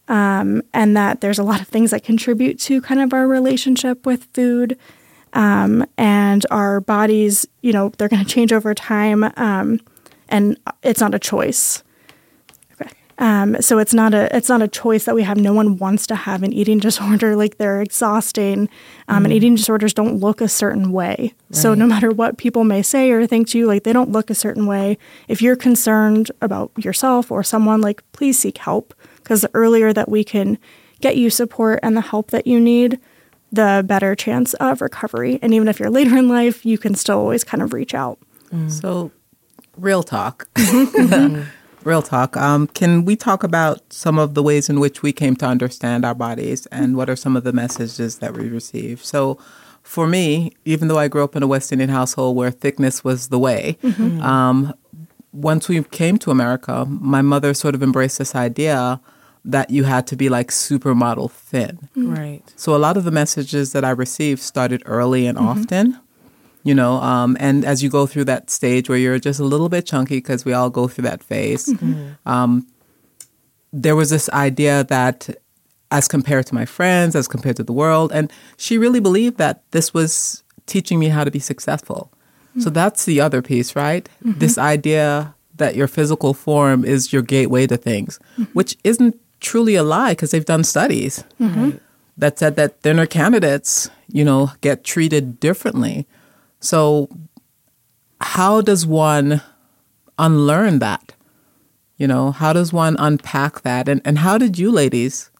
Um, 0.08 0.62
and 0.72 0.96
that 0.96 1.20
there's 1.20 1.38
a 1.38 1.42
lot 1.42 1.60
of 1.60 1.68
things 1.68 1.90
that 1.90 2.02
contribute 2.02 2.58
to 2.60 2.80
kind 2.80 3.02
of 3.02 3.12
our 3.12 3.28
relationship 3.28 4.06
with 4.06 4.24
food. 4.32 4.78
Um, 5.34 5.84
and 5.98 6.46
our 6.50 6.80
bodies, 6.80 7.46
you 7.60 7.74
know, 7.74 7.90
they're 7.98 8.08
going 8.08 8.24
to 8.24 8.30
change 8.30 8.50
over 8.50 8.74
time. 8.74 9.30
Um, 9.36 9.80
and 10.30 10.58
it's 10.82 11.00
not 11.00 11.14
a 11.14 11.18
choice. 11.18 11.82
Um, 13.18 13.60
so 13.60 13.78
it's 13.78 13.92
not 13.92 14.14
a 14.14 14.34
it's 14.34 14.48
not 14.48 14.62
a 14.62 14.68
choice 14.68 15.04
that 15.04 15.14
we 15.14 15.24
have. 15.24 15.36
No 15.36 15.52
one 15.52 15.76
wants 15.76 16.06
to 16.06 16.14
have 16.14 16.42
an 16.42 16.52
eating 16.52 16.78
disorder. 16.88 17.36
Like 17.36 17.58
they're 17.58 17.82
exhausting, 17.82 18.68
um, 19.08 19.24
and 19.24 19.32
eating 19.32 19.56
disorders 19.56 19.92
don't 19.92 20.18
look 20.18 20.40
a 20.40 20.48
certain 20.48 20.92
way. 20.92 21.34
So 21.50 21.74
no 21.74 21.86
matter 21.86 22.10
what 22.10 22.38
people 22.38 22.64
may 22.64 22.82
say 22.82 23.10
or 23.10 23.26
think 23.26 23.48
to 23.48 23.58
you, 23.58 23.66
like 23.66 23.82
they 23.82 23.92
don't 23.92 24.12
look 24.12 24.30
a 24.30 24.34
certain 24.34 24.66
way. 24.66 24.98
If 25.26 25.42
you're 25.42 25.56
concerned 25.56 26.30
about 26.40 26.70
yourself 26.76 27.30
or 27.30 27.42
someone, 27.42 27.80
like 27.80 28.02
please 28.12 28.38
seek 28.38 28.58
help 28.58 28.94
because 29.16 29.40
the 29.40 29.50
earlier 29.54 29.92
that 29.92 30.08
we 30.08 30.24
can 30.24 30.58
get 31.00 31.16
you 31.16 31.30
support 31.30 31.80
and 31.82 31.96
the 31.96 32.00
help 32.00 32.30
that 32.30 32.46
you 32.46 32.60
need, 32.60 33.00
the 33.50 33.82
better 33.86 34.14
chance 34.14 34.54
of 34.54 34.80
recovery. 34.80 35.38
And 35.42 35.54
even 35.54 35.68
if 35.68 35.80
you're 35.80 35.90
later 35.90 36.16
in 36.16 36.28
life, 36.28 36.64
you 36.64 36.78
can 36.78 36.94
still 36.94 37.18
always 37.18 37.44
kind 37.44 37.62
of 37.62 37.72
reach 37.72 37.94
out. 37.94 38.18
So, 38.68 39.10
real 39.76 40.02
talk. 40.02 40.48
real 41.88 42.02
talk. 42.02 42.36
Um, 42.36 42.66
can 42.68 43.04
we 43.04 43.16
talk 43.16 43.42
about 43.42 43.92
some 43.92 44.18
of 44.18 44.34
the 44.34 44.42
ways 44.42 44.68
in 44.68 44.78
which 44.78 45.02
we 45.02 45.12
came 45.12 45.34
to 45.36 45.46
understand 45.46 46.04
our 46.04 46.14
bodies 46.14 46.66
and 46.66 46.96
what 46.96 47.08
are 47.10 47.16
some 47.16 47.36
of 47.36 47.44
the 47.44 47.52
messages 47.52 48.18
that 48.18 48.34
we 48.34 48.48
receive? 48.48 49.04
So, 49.04 49.38
for 49.82 50.06
me, 50.06 50.52
even 50.66 50.88
though 50.88 50.98
I 50.98 51.08
grew 51.08 51.24
up 51.24 51.34
in 51.34 51.42
a 51.42 51.46
West 51.46 51.72
Indian 51.72 51.88
household 51.88 52.36
where 52.36 52.50
thickness 52.50 53.02
was 53.02 53.28
the 53.28 53.38
way, 53.38 53.78
um, 54.20 54.74
once 55.32 55.66
we 55.68 55.82
came 55.82 56.18
to 56.18 56.30
America, 56.30 56.84
my 56.84 57.22
mother 57.22 57.54
sort 57.54 57.74
of 57.74 57.82
embraced 57.82 58.18
this 58.18 58.34
idea 58.34 59.00
that 59.46 59.70
you 59.70 59.84
had 59.84 60.06
to 60.08 60.16
be 60.16 60.28
like 60.28 60.48
supermodel 60.50 61.30
thin. 61.30 61.88
Right. 61.96 62.42
So 62.56 62.76
a 62.76 62.80
lot 62.86 62.98
of 62.98 63.04
the 63.04 63.10
messages 63.10 63.72
that 63.72 63.82
I 63.84 63.90
received 63.90 64.42
started 64.42 64.82
early 64.84 65.26
and 65.26 65.38
often, 65.38 65.98
you 66.68 66.74
know, 66.74 66.94
um, 67.12 67.36
and 67.40 67.64
as 67.64 67.82
you 67.82 67.88
go 67.88 68.06
through 68.06 68.24
that 68.24 68.50
stage 68.50 68.90
where 68.90 68.98
you're 68.98 69.18
just 69.18 69.40
a 69.40 69.44
little 69.52 69.70
bit 69.70 69.86
chunky, 69.86 70.18
because 70.18 70.44
we 70.44 70.52
all 70.52 70.70
go 70.70 70.86
through 70.86 71.04
that 71.10 71.22
phase, 71.22 71.66
mm-hmm. 71.66 71.92
Mm-hmm. 71.92 72.28
um, 72.28 72.66
there 73.72 73.96
was 73.96 74.10
this 74.10 74.28
idea 74.30 74.84
that 74.84 75.30
as 75.90 76.08
compared 76.08 76.44
to 76.46 76.54
my 76.54 76.66
friends, 76.66 77.16
as 77.16 77.26
compared 77.26 77.56
to 77.56 77.62
the 77.62 77.72
world, 77.72 78.12
and 78.12 78.30
she 78.58 78.76
really 78.76 79.00
believed 79.00 79.38
that 79.38 79.62
this 79.70 79.94
was 79.94 80.42
teaching 80.66 80.98
me 80.98 81.08
how 81.08 81.24
to 81.24 81.30
be 81.30 81.38
successful. 81.38 82.10
Mm-hmm. 82.50 82.60
So 82.60 82.70
that's 82.70 83.06
the 83.06 83.18
other 83.20 83.40
piece, 83.40 83.74
right? 83.74 84.06
This 84.38 84.58
idea 84.58 85.34
that 85.56 85.74
your 85.74 85.88
physical 85.88 86.34
form 86.34 86.84
is 86.84 87.12
your 87.12 87.22
gateway 87.22 87.66
to 87.66 87.78
things, 87.78 88.20
which 88.52 88.76
isn't 88.84 89.16
truly 89.40 89.74
a 89.74 89.82
lie 89.82 90.12
because 90.12 90.30
they've 90.32 90.44
done 90.44 90.64
studies 90.64 91.24
that 92.18 92.38
said 92.38 92.56
that 92.56 92.82
thinner 92.82 93.06
candidates, 93.06 93.90
you 94.08 94.24
know, 94.24 94.50
get 94.60 94.84
treated 94.84 95.40
differently. 95.40 96.06
So, 96.60 97.08
how 98.20 98.60
does 98.60 98.86
one 98.86 99.42
unlearn 100.18 100.80
that? 100.80 101.14
You 101.96 102.06
know, 102.06 102.30
how 102.32 102.52
does 102.52 102.72
one 102.72 102.96
unpack 102.98 103.62
that? 103.62 103.88
And, 103.88 104.00
and 104.04 104.18
how 104.18 104.38
did 104.38 104.58
you 104.58 104.70
ladies 104.70 105.30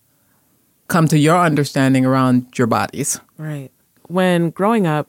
come 0.89 1.07
to 1.09 1.19
your 1.19 1.37
understanding 1.37 2.05
around 2.05 2.59
your 2.59 2.67
bodies? 2.67 3.21
Right. 3.37 3.71
When 4.09 4.51
growing 4.51 4.87
up, 4.87 5.09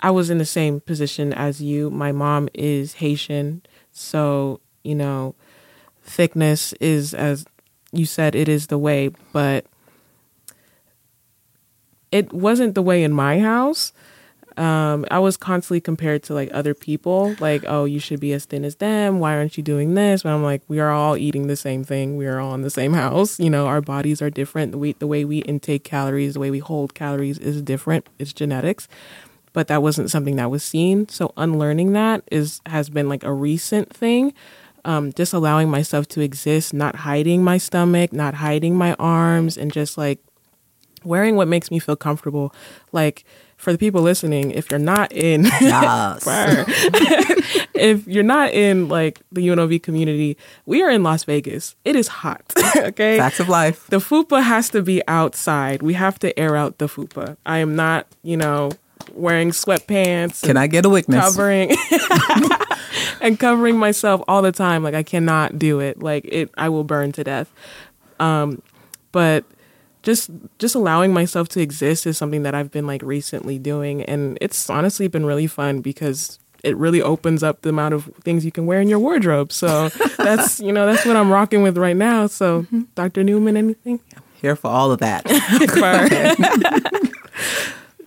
I 0.00 0.10
was 0.10 0.30
in 0.30 0.38
the 0.38 0.44
same 0.44 0.80
position 0.80 1.32
as 1.32 1.60
you. 1.60 1.90
My 1.90 2.12
mom 2.12 2.48
is 2.54 2.94
Haitian, 2.94 3.62
so, 3.92 4.60
you 4.82 4.94
know, 4.94 5.34
thickness 6.02 6.72
is, 6.74 7.14
as 7.14 7.44
you 7.92 8.06
said, 8.06 8.34
it 8.34 8.48
is 8.48 8.66
the 8.66 8.78
way, 8.78 9.10
but 9.32 9.66
it 12.10 12.32
wasn't 12.32 12.74
the 12.74 12.82
way 12.82 13.04
in 13.04 13.12
my 13.12 13.38
house. 13.38 13.92
Um, 14.56 15.06
I 15.10 15.18
was 15.18 15.36
constantly 15.36 15.80
compared 15.80 16.22
to 16.24 16.34
like 16.34 16.50
other 16.52 16.74
people, 16.74 17.34
like, 17.40 17.64
oh, 17.66 17.84
you 17.84 17.98
should 17.98 18.20
be 18.20 18.32
as 18.32 18.44
thin 18.44 18.64
as 18.64 18.76
them. 18.76 19.18
Why 19.18 19.34
aren't 19.34 19.56
you 19.56 19.62
doing 19.62 19.94
this? 19.94 20.22
But 20.22 20.30
I'm 20.30 20.42
like, 20.42 20.62
we 20.68 20.78
are 20.80 20.90
all 20.90 21.16
eating 21.16 21.46
the 21.46 21.56
same 21.56 21.84
thing. 21.84 22.16
We 22.16 22.26
are 22.26 22.40
all 22.40 22.54
in 22.54 22.62
the 22.62 22.70
same 22.70 22.92
house. 22.92 23.40
You 23.40 23.50
know, 23.50 23.66
our 23.66 23.80
bodies 23.80 24.20
are 24.20 24.30
different. 24.30 24.72
The 24.72 24.78
way, 24.78 24.92
the 24.92 25.06
way 25.06 25.24
we 25.24 25.38
intake 25.38 25.84
calories, 25.84 26.34
the 26.34 26.40
way 26.40 26.50
we 26.50 26.58
hold 26.58 26.94
calories 26.94 27.38
is 27.38 27.62
different. 27.62 28.06
It's 28.18 28.32
genetics. 28.32 28.88
But 29.52 29.68
that 29.68 29.82
wasn't 29.82 30.10
something 30.10 30.36
that 30.36 30.50
was 30.50 30.64
seen. 30.64 31.08
So 31.08 31.32
unlearning 31.36 31.92
that 31.92 32.24
is 32.30 32.60
has 32.66 32.88
been 32.88 33.08
like 33.08 33.24
a 33.24 33.32
recent 33.32 33.94
thing. 33.94 34.32
Um, 34.84 35.12
just 35.12 35.32
allowing 35.32 35.70
myself 35.70 36.08
to 36.08 36.20
exist, 36.20 36.74
not 36.74 36.96
hiding 36.96 37.44
my 37.44 37.56
stomach, 37.58 38.12
not 38.12 38.34
hiding 38.34 38.76
my 38.76 38.94
arms, 38.94 39.56
and 39.56 39.72
just 39.72 39.96
like 39.96 40.18
wearing 41.04 41.36
what 41.36 41.48
makes 41.48 41.70
me 41.70 41.78
feel 41.78 41.96
comfortable. 41.96 42.54
Like 42.92 43.24
for 43.62 43.70
the 43.70 43.78
people 43.78 44.02
listening, 44.02 44.50
if 44.50 44.72
you're 44.72 44.80
not 44.80 45.12
in 45.12 45.44
Yes. 45.60 46.24
if 47.74 48.04
you're 48.08 48.24
not 48.24 48.52
in 48.52 48.88
like 48.88 49.20
the 49.30 49.46
UNLV 49.46 49.80
community, 49.84 50.36
we 50.66 50.82
are 50.82 50.90
in 50.90 51.04
Las 51.04 51.22
Vegas. 51.22 51.76
It 51.84 51.94
is 51.94 52.08
hot. 52.08 52.42
okay. 52.76 53.18
Facts 53.18 53.38
of 53.38 53.48
life. 53.48 53.86
The 53.86 53.98
fupa 53.98 54.42
has 54.42 54.68
to 54.70 54.82
be 54.82 55.00
outside. 55.06 55.80
We 55.80 55.94
have 55.94 56.18
to 56.18 56.36
air 56.36 56.56
out 56.56 56.78
the 56.78 56.88
fupa. 56.88 57.36
I 57.46 57.58
am 57.58 57.76
not, 57.76 58.08
you 58.24 58.36
know, 58.36 58.72
wearing 59.12 59.50
sweatpants. 59.50 60.42
Can 60.42 60.56
I 60.56 60.66
get 60.66 60.84
a 60.84 60.88
witness? 60.88 61.24
covering 61.24 61.76
and 63.20 63.38
covering 63.38 63.78
myself 63.78 64.22
all 64.26 64.42
the 64.42 64.50
time? 64.50 64.82
Like 64.82 64.94
I 64.94 65.04
cannot 65.04 65.56
do 65.56 65.78
it. 65.78 66.02
Like 66.02 66.24
it, 66.24 66.50
I 66.56 66.68
will 66.68 66.82
burn 66.82 67.12
to 67.12 67.22
death. 67.22 67.48
Um, 68.18 68.60
but 69.12 69.44
just 70.02 70.30
just 70.58 70.74
allowing 70.74 71.12
myself 71.12 71.48
to 71.50 71.60
exist 71.60 72.06
is 72.06 72.18
something 72.18 72.42
that 72.42 72.54
I've 72.54 72.70
been 72.70 72.86
like 72.86 73.02
recently 73.02 73.58
doing, 73.58 74.02
and 74.02 74.38
it's 74.40 74.68
honestly 74.68 75.08
been 75.08 75.26
really 75.26 75.46
fun 75.46 75.80
because 75.80 76.38
it 76.62 76.76
really 76.76 77.02
opens 77.02 77.42
up 77.42 77.62
the 77.62 77.70
amount 77.70 77.94
of 77.94 78.04
things 78.22 78.44
you 78.44 78.52
can 78.52 78.66
wear 78.66 78.80
in 78.80 78.88
your 78.88 78.98
wardrobe. 78.98 79.52
So 79.52 79.88
that's 80.18 80.60
you 80.60 80.72
know 80.72 80.86
that's 80.86 81.04
what 81.04 81.16
I'm 81.16 81.30
rocking 81.30 81.62
with 81.62 81.76
right 81.78 81.96
now. 81.96 82.26
So 82.26 82.62
mm-hmm. 82.62 82.82
Dr. 82.94 83.24
Newman, 83.24 83.56
anything? 83.56 84.00
Here 84.40 84.56
for 84.56 84.68
all 84.68 84.90
of 84.90 84.98
that. 84.98 85.24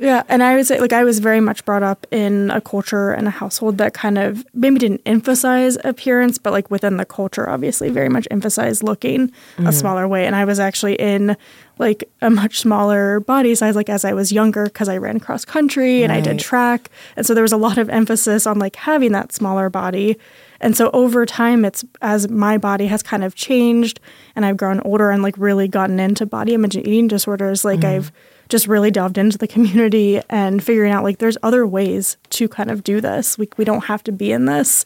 Yeah, 0.06 0.22
and 0.30 0.44
I 0.44 0.56
would 0.56 0.68
say 0.68 0.80
like 0.80 0.94
I 0.94 1.04
was 1.04 1.18
very 1.18 1.40
much 1.40 1.66
brought 1.66 1.82
up 1.82 2.06
in 2.12 2.52
a 2.52 2.62
culture 2.62 3.12
and 3.12 3.28
a 3.28 3.32
household 3.32 3.80
that 3.80 3.96
kind 3.96 4.20
of 4.20 4.46
maybe 4.54 4.78
didn't 4.78 5.02
emphasize 5.08 5.80
appearance, 5.84 6.38
but 6.38 6.54
like 6.54 6.70
within 6.70 6.98
the 6.98 7.06
culture, 7.06 7.50
obviously 7.50 7.90
very 7.90 8.08
much 8.08 8.28
emphasized 8.30 8.84
looking 8.84 9.24
a 9.58 9.62
mm-hmm. 9.62 9.72
smaller 9.72 10.08
way. 10.08 10.28
And 10.28 10.36
I 10.36 10.46
was 10.46 10.60
actually 10.60 10.94
in 10.94 11.36
like 11.80 12.08
a 12.22 12.30
much 12.30 12.60
smaller 12.60 13.20
body 13.22 13.56
size, 13.56 13.76
like 13.76 13.90
as 13.90 14.06
I 14.06 14.14
was 14.14 14.32
younger, 14.32 14.66
because 14.66 14.90
I 14.90 14.98
ran 14.98 15.20
cross 15.20 15.44
country 15.44 16.04
and 16.04 16.14
I 16.14 16.22
did 16.22 16.38
track, 16.38 16.92
and 17.18 17.26
so 17.26 17.34
there 17.34 17.42
was 17.42 17.52
a 17.52 17.58
lot 17.58 17.80
of 17.80 17.90
emphasis 17.90 18.46
on 18.46 18.60
like 18.60 18.76
having 18.76 19.12
that 19.14 19.34
smaller 19.34 19.72
body. 19.72 20.20
And 20.62 20.76
so 20.76 20.90
over 20.92 21.26
time, 21.26 21.66
it's 21.66 21.84
as 22.02 22.30
my 22.30 22.58
body 22.58 22.88
has 22.88 23.04
kind 23.04 23.24
of 23.24 23.36
changed 23.36 24.00
and 24.36 24.46
I've 24.46 24.58
grown 24.58 24.80
older 24.82 25.12
and 25.12 25.22
like 25.22 25.36
really 25.38 25.68
gotten 25.68 26.00
into 26.00 26.26
body 26.26 26.54
image 26.54 26.76
and 26.76 26.88
eating 26.88 27.08
disorders, 27.08 27.66
like 27.66 27.84
I've 27.84 28.12
just 28.50 28.68
really 28.68 28.92
delved 28.92 29.18
into 29.18 29.38
the 29.38 29.48
community 29.48 30.22
and 30.30 30.64
figuring 30.64 30.92
out 30.92 31.04
like 31.04 31.20
there's 31.20 31.38
other 31.44 31.66
ways 31.66 32.18
to 32.32 32.48
kind 32.48 32.72
of 32.72 32.84
do 32.84 33.02
this. 33.02 33.38
We, 33.38 33.50
we 33.58 33.66
don't 33.66 33.86
have 33.86 34.04
to 34.04 34.12
be 34.12 34.32
in 34.32 34.46
this 34.46 34.86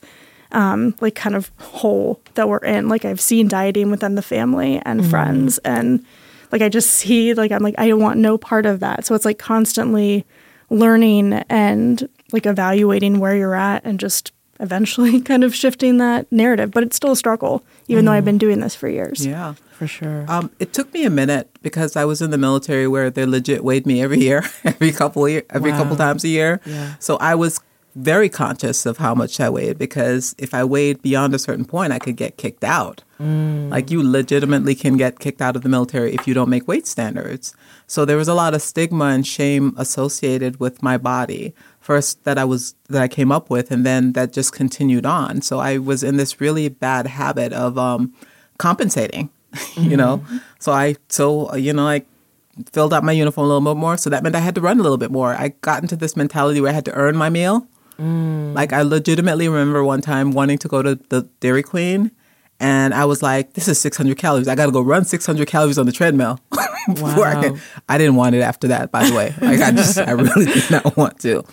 um, 0.52 0.96
like 1.00 1.16
kind 1.16 1.36
of 1.36 1.52
hole 1.60 2.22
that 2.34 2.50
we're 2.50 2.58
in. 2.60 2.90
Like 2.90 3.06
I've 3.06 3.22
seen 3.22 3.48
dieting 3.48 3.92
within 3.92 4.16
the 4.16 4.22
family 4.22 4.82
and 4.84 5.08
friends 5.10 5.58
and 5.60 6.04
like 6.52 6.62
I 6.62 6.70
just 6.70 6.90
see 6.92 7.34
like 7.34 7.52
I'm 7.52 7.62
like 7.62 7.76
I 7.78 7.94
want 7.94 8.20
no 8.20 8.38
part 8.38 8.66
of 8.66 8.80
that. 8.80 9.06
So 9.06 9.16
it's 9.16 9.26
like 9.26 9.38
constantly 9.38 10.26
learning 10.70 11.34
and 11.50 12.08
like 12.32 12.46
evaluating 12.46 13.20
where 13.20 13.36
you're 13.36 13.56
at 13.56 13.84
and 13.86 14.00
just 14.00 14.32
eventually 14.60 15.22
kind 15.32 15.43
of 15.43 15.56
shifting 15.56 15.98
that 15.98 16.32
narrative. 16.32 16.72
But 16.72 16.84
it's 16.84 16.95
still 16.95 17.12
a 17.12 17.15
struggle, 17.15 17.63
even 17.88 18.06
though 18.06 18.12
I've 18.12 18.26
been 18.26 18.38
doing 18.38 18.60
this 18.60 18.76
for 18.76 18.88
years. 18.89 19.26
yeah. 19.26 19.54
For 19.80 19.88
sure. 19.88 20.26
Um, 20.28 20.52
it 20.60 20.74
took 20.74 20.93
me 20.93 21.06
a 21.06 21.10
minute 21.10 21.50
because 21.62 21.95
I 21.95 22.04
was 22.04 22.22
in 22.22 22.32
the 22.32 22.38
military 22.38 22.86
where 22.86 23.10
they 23.10 23.26
legit 23.26 23.63
weighed 23.63 23.86
me 23.86 24.02
every 24.02 24.19
year, 24.19 24.43
every 24.65 24.91
couple 24.91 25.28
year, 25.30 25.43
every 25.52 25.72
couple 25.72 25.95
times 25.95 26.26
a 26.26 26.28
year. 26.28 26.60
Yeah. 26.65 26.95
So 27.00 27.15
I 27.22 27.36
was 27.36 27.62
very 27.95 28.28
conscious 28.28 28.86
of 28.86 28.98
how 28.98 29.15
much 29.15 29.39
I 29.39 29.50
weighed 29.50 29.78
because 29.78 30.36
if 30.38 30.54
I 30.54 30.65
weighed 30.65 31.02
beyond 31.02 31.34
a 31.34 31.39
certain 31.39 31.63
point, 31.63 31.93
I 31.93 32.00
could 32.00 32.17
get 32.17 32.36
kicked 32.36 32.65
out. 32.65 33.04
Like 33.19 33.89
you 33.89 34.02
legitimately 34.04 34.76
can 34.76 34.95
get 34.98 35.19
kicked 35.19 35.41
out 35.41 35.56
of 35.56 35.62
the 35.63 35.69
military 35.69 36.13
if 36.13 36.28
you 36.28 36.34
don't 36.34 36.50
make 36.50 36.67
weight 36.67 36.86
standards. 36.86 37.54
So 37.88 38.04
there 38.06 38.17
was 38.17 38.28
a 38.28 38.34
lot 38.34 38.54
of 38.54 38.62
stigma 38.62 39.06
and 39.06 39.26
shame 39.26 39.74
associated 39.78 40.60
with 40.60 40.84
my 40.84 40.98
body. 40.98 41.54
First 41.89 42.23
that 42.23 42.38
I 42.38 42.45
was 42.45 42.75
that 42.88 43.02
I 43.02 43.08
came 43.08 43.32
up 43.32 43.49
with, 43.49 43.71
and 43.71 43.84
then 43.84 44.13
that 44.13 44.32
just 44.32 44.54
continued 44.54 45.08
on. 45.08 45.41
So 45.41 45.58
I 45.58 45.80
was 45.80 46.04
in 46.04 46.17
this 46.17 46.39
really 46.39 46.69
bad 46.69 47.08
habit 47.08 47.52
of 47.52 47.80
um, 47.80 48.13
compensating. 48.60 49.32
you 49.75 49.97
know, 49.97 50.23
so 50.60 50.71
I 50.71 50.95
so 51.10 51.49
uh, 51.49 51.56
you 51.56 51.73
know 51.73 51.88
I 51.88 52.06
filled 52.71 52.93
out 52.93 53.04
my 53.04 53.12
uniform 53.12 53.45
a 53.45 53.47
little 53.47 53.73
bit 53.73 53.80
more. 53.80 53.97
So 53.97 54.12
that 54.12 54.21
meant 54.21 54.36
I 54.36 54.39
had 54.39 54.54
to 54.54 54.62
run 54.62 54.80
a 54.80 54.84
little 54.84 54.99
bit 54.99 55.10
more. 55.10 55.34
I 55.34 55.49
got 55.62 55.82
into 55.82 55.95
this 55.95 56.15
mentality 56.15 56.62
where 56.62 56.69
I 56.69 56.75
had 56.75 56.86
to 56.86 56.93
earn 56.93 57.17
my 57.17 57.30
meal. 57.32 57.67
Like 58.54 58.71
I 58.71 58.84
legitimately 58.84 59.49
remember 59.49 59.84
one 59.84 60.02
time 60.02 60.32
wanting 60.32 60.60
to 60.60 60.67
go 60.67 60.84
to 60.84 60.93
the 61.10 61.28
Dairy 61.41 61.63
Queen, 61.63 62.12
and 62.60 62.93
I 62.93 63.06
was 63.06 63.22
like, 63.22 63.54
"This 63.54 63.67
is 63.67 63.80
600 63.80 64.17
calories. 64.17 64.48
I 64.48 64.56
got 64.56 64.65
to 64.67 64.72
go 64.72 64.82
run 64.82 65.06
600 65.06 65.48
calories 65.48 65.78
on 65.78 65.86
the 65.86 65.91
treadmill." 65.91 66.39
before 66.93 67.26
I, 67.26 67.41
can. 67.41 67.62
I 67.88 67.98
didn't 67.98 68.15
want 68.15 68.36
it 68.36 68.41
after 68.41 68.67
that, 68.69 68.91
by 68.91 69.08
the 69.08 69.15
way. 69.15 69.34
Like 69.41 69.62
I 69.62 69.72
just, 69.72 69.98
I 69.98 70.12
really 70.12 70.45
did 70.45 70.72
not 70.72 70.98
want 70.98 71.19
to. 71.22 71.43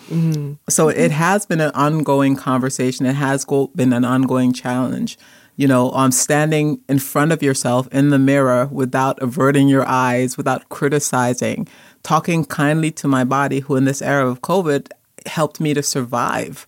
So 0.69 0.89
it 0.89 1.11
has 1.11 1.47
been 1.47 1.61
an 1.61 1.73
ongoing 1.73 2.37
conversation. 2.37 3.07
It 3.07 3.17
has 3.17 3.45
go, 3.45 3.69
been 3.69 3.93
an 3.93 4.05
ongoing 4.05 4.53
challenge. 4.53 5.19
You 5.57 5.67
know, 5.67 5.91
um, 5.93 6.13
standing 6.13 6.81
in 6.87 6.99
front 6.99 7.33
of 7.33 7.43
yourself 7.43 7.89
in 7.91 8.11
the 8.11 8.19
mirror 8.19 8.67
without 8.67 9.21
averting 9.23 9.69
your 9.69 9.87
eyes, 9.89 10.37
without 10.37 10.69
criticizing, 10.69 11.67
talking 12.03 12.45
kindly 12.45 12.91
to 12.93 13.09
my 13.09 13.25
body, 13.25 13.61
who 13.61 13.75
in 13.75 13.87
this 13.87 14.03
era 14.03 14.29
of 14.29 14.43
COVID 14.43 14.91
helped 15.25 15.59
me 15.59 15.73
to 15.73 15.83
survive. 15.83 16.67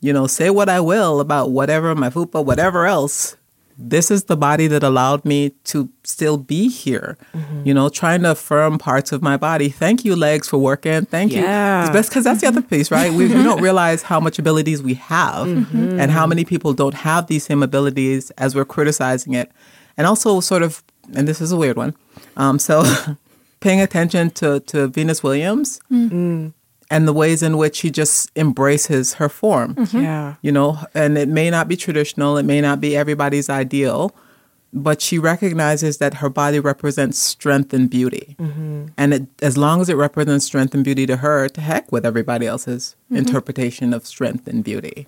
You 0.00 0.12
know, 0.12 0.26
say 0.26 0.50
what 0.50 0.68
I 0.68 0.80
will 0.80 1.20
about 1.20 1.50
whatever 1.50 1.94
my 1.94 2.10
fupa, 2.10 2.44
whatever 2.44 2.86
else. 2.86 3.36
This 3.82 4.10
is 4.10 4.24
the 4.24 4.36
body 4.36 4.66
that 4.66 4.82
allowed 4.82 5.24
me 5.24 5.50
to 5.64 5.88
still 6.04 6.36
be 6.36 6.68
here. 6.68 7.16
Mm-hmm. 7.32 7.62
You 7.64 7.72
know, 7.72 7.88
trying 7.88 8.22
to 8.22 8.32
affirm 8.32 8.78
parts 8.78 9.10
of 9.10 9.22
my 9.22 9.38
body. 9.38 9.70
Thank 9.70 10.04
you, 10.04 10.14
legs, 10.14 10.48
for 10.48 10.58
working. 10.58 11.06
Thank 11.06 11.32
you. 11.32 11.40
Yeah. 11.40 11.90
Best 11.90 12.10
because 12.10 12.24
that's 12.24 12.42
the 12.42 12.46
other 12.46 12.60
piece, 12.60 12.90
right? 12.90 13.10
We, 13.10 13.26
we 13.28 13.42
don't 13.42 13.62
realize 13.68 14.02
how 14.02 14.20
much 14.20 14.38
abilities 14.38 14.82
we 14.82 14.94
have 14.94 15.46
mm-hmm. 15.46 15.98
and 15.98 16.10
how 16.10 16.26
many 16.26 16.44
people 16.44 16.74
don't 16.74 16.94
have 16.94 17.26
these 17.28 17.44
same 17.44 17.62
abilities 17.62 18.30
as 18.32 18.54
we're 18.54 18.66
criticizing 18.66 19.32
it. 19.32 19.50
And 19.96 20.06
also, 20.06 20.40
sort 20.40 20.62
of, 20.62 20.82
and 21.14 21.26
this 21.26 21.40
is 21.40 21.50
a 21.50 21.56
weird 21.56 21.78
one. 21.78 21.94
Um, 22.36 22.58
so, 22.58 22.84
paying 23.60 23.80
attention 23.80 24.30
to, 24.30 24.60
to 24.60 24.88
Venus 24.88 25.22
Williams 25.22 25.80
mm-hmm. 25.90 26.48
And 26.90 27.06
the 27.06 27.12
ways 27.12 27.42
in 27.42 27.56
which 27.56 27.76
she 27.76 27.90
just 27.90 28.30
embraces 28.36 29.14
her 29.14 29.28
form. 29.28 29.74
Mm-hmm. 29.76 30.02
Yeah. 30.02 30.34
You 30.42 30.52
know, 30.52 30.78
and 30.94 31.16
it 31.16 31.28
may 31.28 31.48
not 31.48 31.68
be 31.68 31.76
traditional, 31.76 32.36
it 32.36 32.42
may 32.44 32.60
not 32.60 32.80
be 32.80 32.96
everybody's 32.96 33.48
ideal, 33.48 34.14
but 34.72 35.00
she 35.00 35.18
recognizes 35.18 35.98
that 35.98 36.14
her 36.14 36.28
body 36.28 36.60
represents 36.60 37.18
strength 37.18 37.72
and 37.72 37.88
beauty. 37.88 38.36
Mm-hmm. 38.38 38.86
And 38.96 39.14
it, 39.14 39.26
as 39.42 39.56
long 39.56 39.80
as 39.80 39.88
it 39.88 39.94
represents 39.94 40.44
strength 40.44 40.74
and 40.74 40.84
beauty 40.84 41.06
to 41.06 41.16
her, 41.16 41.48
to 41.48 41.60
heck 41.60 41.90
with 41.90 42.04
everybody 42.04 42.46
else's 42.46 42.96
mm-hmm. 43.06 43.16
interpretation 43.16 43.94
of 43.94 44.06
strength 44.06 44.46
and 44.46 44.62
beauty. 44.62 45.06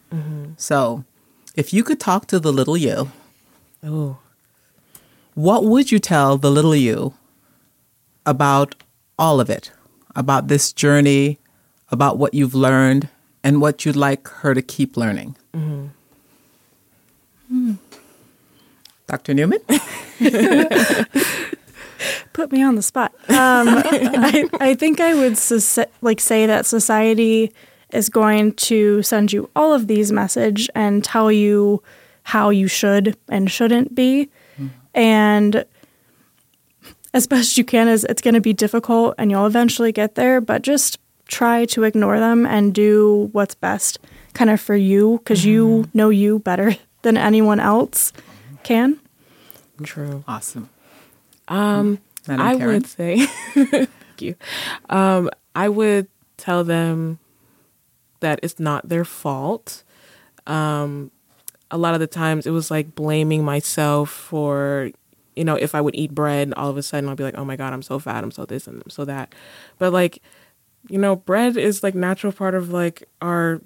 So, 0.57 1.05
if 1.55 1.73
you 1.75 1.85
could 1.85 2.01
talk 2.01 2.27
to 2.29 2.41
the 2.41 2.53
little 2.53 2.77
you, 2.77 3.11
Oh. 3.85 4.19
what 5.35 5.65
would 5.65 5.91
you 5.91 5.99
tell 5.99 6.39
the 6.39 6.51
little 6.51 6.75
you 6.75 7.15
about 8.25 8.77
all 9.19 9.41
of 9.41 9.51
it, 9.51 9.73
about 10.15 10.49
this 10.49 10.73
journey, 10.73 11.39
about 11.93 12.19
what 12.19 12.35
you've 12.35 12.55
learned, 12.55 13.09
and 13.45 13.61
what 13.61 13.85
you'd 13.85 13.97
like 13.97 14.27
her 14.29 14.55
to 14.55 14.63
keep 14.63 14.97
learning? 14.97 15.37
Dr. 19.07 19.35
Newman? 19.35 19.59
put 22.33 22.51
me 22.51 22.63
on 22.63 22.75
the 22.75 22.83
spot. 22.83 23.13
Um, 23.29 23.69
I, 23.69 24.49
I 24.61 24.75
think 24.75 25.01
I 25.01 25.15
would 25.15 25.39
like 26.01 26.21
say 26.21 26.47
that 26.47 26.67
society 26.67 27.53
is 27.93 28.09
going 28.09 28.55
to 28.55 29.03
send 29.03 29.33
you 29.33 29.51
all 29.55 29.75
of 29.75 29.87
these 29.87 30.13
message 30.13 30.71
and 30.75 31.05
tell 31.05 31.31
you 31.31 31.83
how 32.23 32.51
you 32.51 32.69
should 32.69 33.17
and 33.29 33.51
shouldn't 33.51 33.95
be, 33.95 34.31
and 34.95 35.65
as 37.15 37.27
best 37.27 37.59
you 37.59 37.65
can, 37.65 37.89
is 37.89 38.05
it's 38.05 38.23
going 38.23 38.35
to 38.35 38.41
be 38.41 38.55
difficult, 38.55 39.15
and 39.19 39.31
you'll 39.31 39.47
eventually 39.47 39.93
get 39.93 40.15
there. 40.15 40.41
But 40.41 40.63
just 40.63 40.99
try 41.33 41.65
to 41.65 41.83
ignore 41.85 42.21
them 42.21 42.45
and 42.47 42.75
do 42.75 43.31
what's 43.33 43.55
best, 43.57 43.99
kind 44.35 44.51
of 44.51 44.61
for 44.61 44.77
you, 44.77 45.19
because 45.19 45.45
you 45.45 45.89
know 45.95 46.11
you 46.11 46.39
better 46.39 46.77
than 47.03 47.17
anyone 47.17 47.59
else 47.59 48.13
can. 48.63 49.01
True. 49.83 50.23
Awesome. 50.29 50.69
Um, 51.49 51.99
Madam 52.29 52.47
I 52.47 52.57
Karen? 52.57 52.75
would 52.75 52.87
say, 52.87 53.27
thank 53.55 53.89
you. 54.21 54.37
Um, 54.91 55.31
I 55.57 55.69
would 55.69 56.07
tell 56.37 56.63
them 56.63 57.19
that 58.21 58.39
it's 58.43 58.61
not 58.61 58.89
their 58.89 59.05
fault. 59.05 59.83
Um, 60.47 61.11
a 61.71 61.79
lot 61.79 61.95
of 61.95 62.01
the 62.01 62.07
times 62.07 62.47
it 62.47 62.51
was 62.51 62.71
like 62.71 62.95
blaming 62.95 63.45
myself 63.45 64.11
for, 64.11 64.91
you 65.35 65.45
know, 65.45 65.57
if 65.57 65.75
I 65.75 65.81
would 65.81 65.95
eat 65.97 66.15
bread, 66.15 66.53
all 66.55 66.69
of 66.71 66.77
a 66.77 66.83
sudden 66.83 67.09
I'll 67.09 67.17
be 67.17 67.25
like, 67.25 67.37
oh 67.37 67.45
my 67.45 67.57
God, 67.57 67.73
I'm 67.73 67.83
so 67.83 67.99
fat, 67.99 68.23
I'm 68.23 68.31
so 68.31 68.45
this 68.45 68.67
and 68.67 68.83
I'm 68.85 68.91
so 68.91 69.05
that. 69.07 69.35
But 69.79 69.93
like, 69.93 70.23
you 70.93 70.99
know, 70.99 71.17
bread 71.17 71.57
is 71.57 71.83
like 71.83 71.95
natural 71.95 72.35
part 72.35 72.55
of 72.55 72.69
like 72.69 73.09
our 73.23 73.63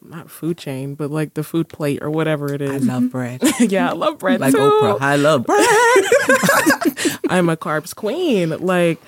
not 0.00 0.30
food 0.30 0.56
chain, 0.56 0.94
but 0.94 1.10
like 1.10 1.34
the 1.34 1.42
food 1.42 1.68
plate 1.68 2.02
or 2.02 2.10
whatever 2.10 2.54
it 2.54 2.62
is. 2.62 2.88
I 2.88 2.92
love 2.94 3.10
bread. 3.10 3.42
yeah, 3.60 3.90
I 3.90 3.92
love 3.92 4.18
bread 4.18 4.40
like 4.40 4.54
too. 4.54 4.60
Oprah. 4.60 4.96
I 4.98 5.16
love 5.16 5.44
bread. 5.44 5.58
I'm 7.28 7.50
a 7.50 7.56
carbs 7.58 7.94
queen. 7.94 8.48
Like, 8.64 8.98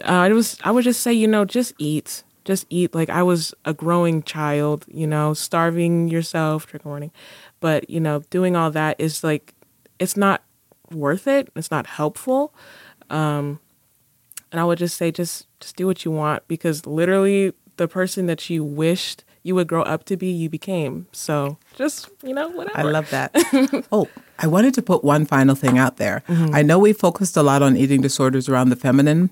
uh, 0.00 0.10
I 0.10 0.28
was, 0.30 0.58
I 0.64 0.72
would 0.72 0.82
just 0.82 1.02
say, 1.02 1.12
you 1.12 1.28
know, 1.28 1.44
just 1.44 1.72
eat, 1.78 2.24
just 2.44 2.66
eat. 2.68 2.96
Like, 2.96 3.10
I 3.10 3.22
was 3.22 3.54
a 3.64 3.72
growing 3.72 4.24
child, 4.24 4.84
you 4.88 5.06
know, 5.06 5.34
starving 5.34 6.08
yourself, 6.08 6.66
trigger 6.66 6.88
warning, 6.88 7.12
but 7.60 7.88
you 7.88 8.00
know, 8.00 8.24
doing 8.30 8.56
all 8.56 8.72
that 8.72 8.96
is 8.98 9.22
like, 9.22 9.54
it's 10.00 10.16
not 10.16 10.42
worth 10.90 11.28
it. 11.28 11.48
It's 11.54 11.70
not 11.70 11.86
helpful. 11.86 12.52
Um, 13.08 13.60
and 14.50 14.60
I 14.60 14.64
would 14.64 14.78
just 14.78 14.96
say, 14.96 15.12
just, 15.12 15.46
just 15.64 15.76
do 15.76 15.86
what 15.86 16.04
you 16.04 16.10
want 16.10 16.46
because 16.46 16.86
literally, 16.86 17.52
the 17.76 17.88
person 17.88 18.26
that 18.26 18.48
you 18.50 18.62
wished 18.62 19.24
you 19.44 19.54
would 19.54 19.68
grow 19.68 19.82
up 19.82 20.04
to 20.04 20.16
be, 20.16 20.28
you 20.28 20.48
became. 20.48 21.06
So 21.12 21.58
just, 21.74 22.08
you 22.22 22.34
know, 22.34 22.48
whatever. 22.48 22.78
I 22.78 22.82
love 22.82 23.10
that. 23.10 23.30
oh, 23.92 24.08
I 24.38 24.46
wanted 24.46 24.72
to 24.74 24.82
put 24.82 25.04
one 25.04 25.26
final 25.26 25.54
thing 25.54 25.78
out 25.78 25.98
there. 25.98 26.24
Mm-hmm. 26.28 26.54
I 26.54 26.62
know 26.62 26.78
we 26.78 26.94
focused 26.94 27.36
a 27.36 27.42
lot 27.42 27.62
on 27.62 27.76
eating 27.76 28.00
disorders 28.00 28.48
around 28.48 28.70
the 28.70 28.76
feminine, 28.76 29.28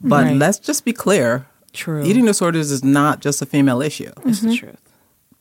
but 0.00 0.24
Right. 0.24 0.36
let's 0.36 0.58
just 0.58 0.84
be 0.84 0.92
clear. 0.92 1.46
True. 1.72 2.04
Eating 2.04 2.26
disorders 2.26 2.70
is 2.70 2.84
not 2.84 3.20
just 3.20 3.40
a 3.40 3.46
female 3.46 3.80
issue. 3.80 4.12
It's 4.26 4.40
the 4.40 4.48
mm-hmm. 4.48 4.56
truth. 4.56 4.89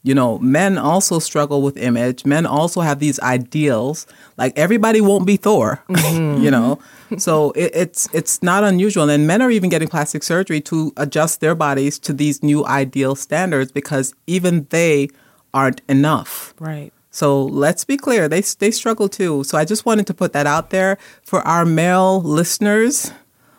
You 0.01 0.15
know, 0.15 0.39
men 0.39 0.77
also 0.77 1.19
struggle 1.19 1.61
with 1.61 1.75
image. 1.75 2.25
Men 2.25 2.45
also 2.45 2.79
have 2.79 2.99
these 2.99 3.19
ideals. 3.19 4.07
Like 4.37 4.57
everybody 4.57 5.01
won't 5.01 5.25
be 5.25 5.35
Thor, 5.35 5.83
mm-hmm. 5.89 6.41
you 6.41 6.49
know. 6.49 6.79
So 7.17 7.51
it, 7.51 7.71
it's 7.73 8.07
it's 8.13 8.41
not 8.41 8.63
unusual, 8.63 9.09
and 9.09 9.27
men 9.27 9.41
are 9.41 9.51
even 9.51 9.69
getting 9.69 9.89
plastic 9.89 10.23
surgery 10.23 10.61
to 10.61 10.93
adjust 10.95 11.41
their 11.41 11.53
bodies 11.53 11.99
to 11.99 12.13
these 12.13 12.41
new 12.41 12.65
ideal 12.65 13.15
standards 13.15 13.71
because 13.73 14.13
even 14.25 14.67
they 14.69 15.09
aren't 15.53 15.81
enough. 15.89 16.53
Right. 16.59 16.93
So 17.11 17.43
let's 17.43 17.83
be 17.83 17.97
clear, 17.97 18.29
they 18.29 18.41
they 18.41 18.71
struggle 18.71 19.09
too. 19.09 19.43
So 19.43 19.57
I 19.57 19.65
just 19.65 19.85
wanted 19.85 20.07
to 20.07 20.13
put 20.13 20.31
that 20.33 20.47
out 20.47 20.69
there 20.69 20.97
for 21.23 21.45
our 21.47 21.65
male 21.65 22.21
listeners. 22.21 23.11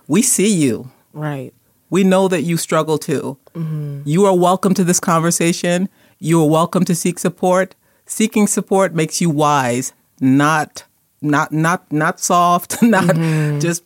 We 0.07 0.23
see 0.23 0.53
you. 0.55 0.91
Right. 1.13 1.53
We 1.91 2.05
know 2.05 2.29
that 2.29 2.43
you 2.43 2.57
struggle 2.57 2.99
too. 2.99 3.37
Mm-hmm. 3.55 4.03
You 4.05 4.25
are 4.25 4.37
welcome 4.37 4.75
to 4.75 4.85
this 4.85 5.01
conversation. 5.01 5.89
You 6.23 6.43
are 6.43 6.47
welcome 6.47 6.85
to 6.85 6.95
seek 6.95 7.19
support. 7.19 7.75
Seeking 8.05 8.47
support 8.47 8.95
makes 8.95 9.23
you 9.23 9.31
wise, 9.31 9.95
not 10.21 10.85
not 11.23 11.51
not 11.51 11.91
not 11.91 12.21
soft, 12.21 12.83
not 12.83 13.05
mm-hmm. 13.17 13.59
just 13.59 13.83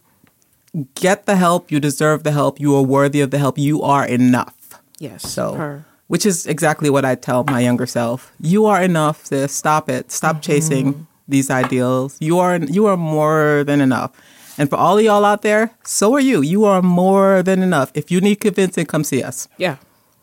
get 0.97 1.27
the 1.27 1.37
help. 1.37 1.71
You 1.71 1.79
deserve 1.79 2.25
the 2.25 2.33
help. 2.33 2.59
You 2.59 2.75
are 2.75 2.83
worthy 2.83 3.21
of 3.21 3.31
the 3.31 3.39
help. 3.39 3.57
You 3.57 3.83
are 3.83 4.05
enough. 4.05 4.83
Yes. 4.99 5.23
So, 5.31 5.55
her. 5.55 5.85
which 6.09 6.27
is 6.27 6.45
exactly 6.45 6.91
what 6.91 7.05
I 7.05 7.15
tell 7.15 7.45
my 7.45 7.61
younger 7.61 7.87
self. 7.87 8.33
You 8.41 8.67
are 8.67 8.83
enough, 8.83 9.27
sis. 9.27 9.53
Stop 9.53 9.89
it. 9.89 10.11
Stop 10.11 10.37
mm-hmm. 10.37 10.43
chasing 10.43 11.07
these 11.29 11.51
ideals. 11.51 12.17
You 12.19 12.41
are 12.41 12.57
you 12.57 12.87
are 12.87 12.97
more 12.97 13.63
than 13.65 13.81
enough. 13.81 14.11
And 14.59 14.69
for 14.69 14.75
all 14.75 14.99
of 14.99 15.05
y'all 15.05 15.25
out 15.25 15.43
there, 15.43 15.71
so 15.85 16.13
are 16.15 16.21
you. 16.21 16.43
You 16.43 16.65
are 16.65 16.83
more 16.83 17.45
than 17.45 17.63
enough. 17.63 17.93
If 17.95 18.11
you 18.11 18.21
need 18.21 18.41
convincing, 18.41 18.87
come 18.87 19.05
see 19.05 19.23
us. 19.23 19.47
Yeah. 19.57 19.77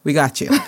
We 0.03 0.11
got 0.11 0.41
you. 0.41 0.49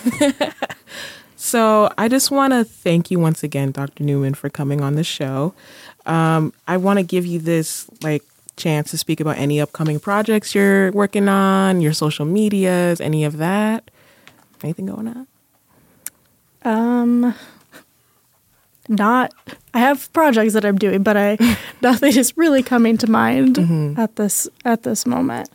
So 1.43 1.91
I 1.97 2.08
just 2.08 2.32
want 2.32 2.53
to 2.53 2.63
thank 2.63 3.12
you 3.12 3.19
once 3.19 3.43
again, 3.43 3.71
Dr. 3.71 4.06
Newman, 4.06 4.34
for 4.34 4.49
coming 4.49 4.79
on 4.79 4.95
the 4.95 5.03
show. 5.03 5.53
Um, 6.06 6.53
I 6.69 6.77
want 6.77 6.99
to 6.99 7.03
give 7.03 7.25
you 7.25 7.38
this 7.38 7.86
like 8.01 8.23
chance 8.56 8.91
to 8.91 8.97
speak 8.97 9.19
about 9.19 9.38
any 9.38 9.60
upcoming 9.60 9.99
projects 9.99 10.56
you're 10.56 10.89
working 10.93 11.27
on, 11.27 11.82
your 11.82 11.91
social 11.91 12.23
medias, 12.23 13.01
any 13.01 13.25
of 13.25 13.38
that. 13.39 13.91
Anything 14.63 14.86
going 14.86 15.10
on? 15.10 15.27
Um, 16.63 17.36
not. 18.88 19.34
I 19.73 19.79
have 19.79 20.12
projects 20.13 20.53
that 20.53 20.63
I'm 20.63 20.77
doing, 20.77 21.03
but 21.03 21.17
I 21.17 21.38
nothing 21.82 22.15
is 22.15 22.38
really 22.38 22.63
coming 22.63 22.97
to 22.99 23.08
mind 23.12 23.60
at 23.99 24.15
this 24.15 24.47
at 24.63 24.84
this 24.84 25.06
moment. 25.06 25.49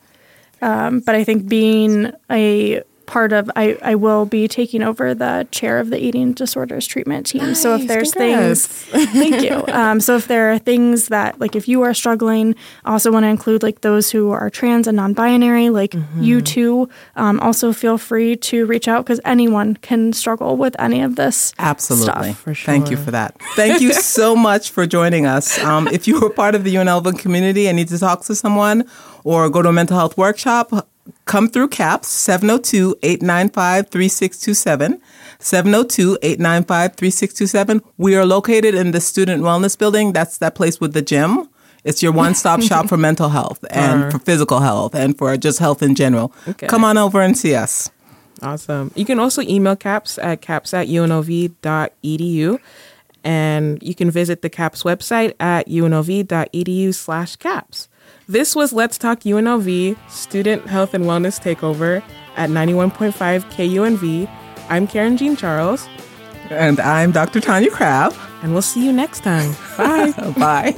Um, 0.61 1.01
but 1.01 1.15
I 1.15 1.25
think 1.25 1.49
being 1.49 2.13
a 2.31 2.83
part 3.09 3.33
of, 3.33 3.51
I, 3.57 3.77
I 3.83 3.97
will 3.97 4.27
be 4.27 4.47
taking 4.47 4.83
over 4.83 5.15
the 5.15 5.49
chair 5.51 5.81
of 5.81 5.91
the 5.91 5.99
eating 5.99 6.33
disorders 6.35 6.87
treatment 6.87 7.27
team. 7.27 7.55
so 7.57 7.75
if 7.75 7.89
there's 7.89 8.13
congrats. 8.13 8.67
things, 8.67 9.13
thank 9.13 9.43
you. 9.43 9.65
Um, 9.79 10.01
so 10.01 10.17
if 10.17 10.27
there 10.27 10.53
are 10.53 10.59
things 10.59 11.09
that, 11.09 11.39
like, 11.39 11.55
if 11.55 11.69
you 11.69 11.83
are 11.83 11.95
struggling, 11.95 12.55
I 12.85 12.93
also 12.93 13.13
want 13.13 13.23
to 13.25 13.29
include 13.29 13.63
like 13.63 13.83
those 13.83 14.11
who 14.11 14.31
are 14.33 14.51
trans 14.51 14.89
and 14.89 14.97
non-binary, 14.97 15.71
like 15.71 15.95
you 16.19 16.41
too. 16.41 16.89
Um, 17.17 17.39
also 17.41 17.73
feel 17.73 17.97
free 17.97 18.37
to 18.37 18.67
reach 18.67 18.89
out 18.89 19.05
because 19.05 19.21
anyone 19.25 19.77
can 19.77 20.13
struggle 20.13 20.57
with 20.57 20.75
any 20.81 21.01
of 21.01 21.17
this. 21.17 21.53
Absolutely. 21.59 22.33
Stuff. 22.33 22.41
For 22.41 22.55
Thank 22.55 22.91
you 22.91 22.97
for 22.97 23.13
that. 23.13 23.41
Thank 23.55 23.81
you 23.81 23.93
so 24.19 24.35
much 24.35 24.71
for 24.71 24.87
joining 24.87 25.27
us. 25.27 25.59
Um, 25.61 25.87
if 25.89 26.09
you 26.09 26.21
were 26.21 26.31
part 26.31 26.55
of 26.55 26.65
the 26.65 26.75
UNLV 26.75 27.19
community 27.19 27.69
and 27.69 27.77
need 27.77 27.89
to 27.89 27.99
talk 27.99 28.25
to 28.25 28.35
someone 28.35 28.85
or 29.25 29.49
go 29.49 29.63
to 29.63 29.69
a 29.69 29.73
mental 29.73 29.97
health 29.97 30.17
workshop, 30.17 30.89
come 31.25 31.49
through 31.49 31.69
CAPS 31.69 32.09
702 32.09 32.97
895 33.03 33.89
3627. 33.89 35.01
702 35.39 36.19
895 36.23 36.97
3627. 36.97 37.83
We 37.97 38.17
are 38.17 38.27
located 38.27 38.75
in 38.75 38.91
the 38.91 39.01
Student 39.01 39.43
Wellness 39.43 39.79
Building. 39.79 40.13
That's 40.13 40.39
that 40.39 40.55
place 40.55 40.81
with 40.81 40.93
the 40.95 41.03
gym. 41.03 41.49
It's 41.85 42.03
your 42.03 42.13
one 42.13 42.35
stop 42.35 42.61
shop 42.61 42.89
for 42.89 42.97
mental 42.97 43.29
health 43.29 43.65
and 43.71 44.11
for 44.13 44.19
physical 44.19 44.61
health 44.61 44.95
and 44.95 45.17
for 45.17 45.37
just 45.37 45.59
health 45.59 45.83
in 45.83 45.95
general. 45.95 46.33
Okay. 46.47 46.67
Come 46.67 46.85
on 46.85 46.99
over 46.99 47.21
and 47.23 47.39
see 47.39 47.55
us. 47.55 47.91
Awesome. 48.43 48.93
You 48.95 49.05
can 49.05 49.19
also 49.19 49.43
email 49.43 49.77
CAPS 49.77 50.19
at 50.19 50.41
caps 50.41 50.75
at 50.75 50.89
unlv.edu. 50.89 52.61
And 53.25 53.83
you 53.83 53.95
can 53.95 54.11
visit 54.11 54.43
the 54.43 54.51
CAPS 54.51 54.85
website 54.85 55.35
at 55.41 55.69
unlv.edu 55.69 56.95
slash 56.95 57.37
CAPS. 57.37 57.89
This 58.29 58.55
was 58.55 58.73
Let's 58.75 58.99
Talk 58.99 59.21
UNLV 59.21 59.97
Student 60.11 60.67
Health 60.67 60.93
and 60.93 61.05
Wellness 61.07 61.41
Takeover 61.41 62.03
at 62.37 62.51
91.5 62.51 63.13
KUNV. 63.51 64.31
I'm 64.69 64.87
Karen 64.87 65.17
Jean 65.17 65.35
Charles, 65.35 65.89
And 66.51 66.79
I'm 66.81 67.11
Dr. 67.11 67.41
Tanya 67.41 67.71
Crabb. 67.71 68.15
and 68.43 68.53
we'll 68.53 68.61
see 68.63 68.85
you 68.85 68.93
next 68.93 69.21
time. 69.21 69.53
Bye. 69.79 70.13
Bye. 70.37 70.73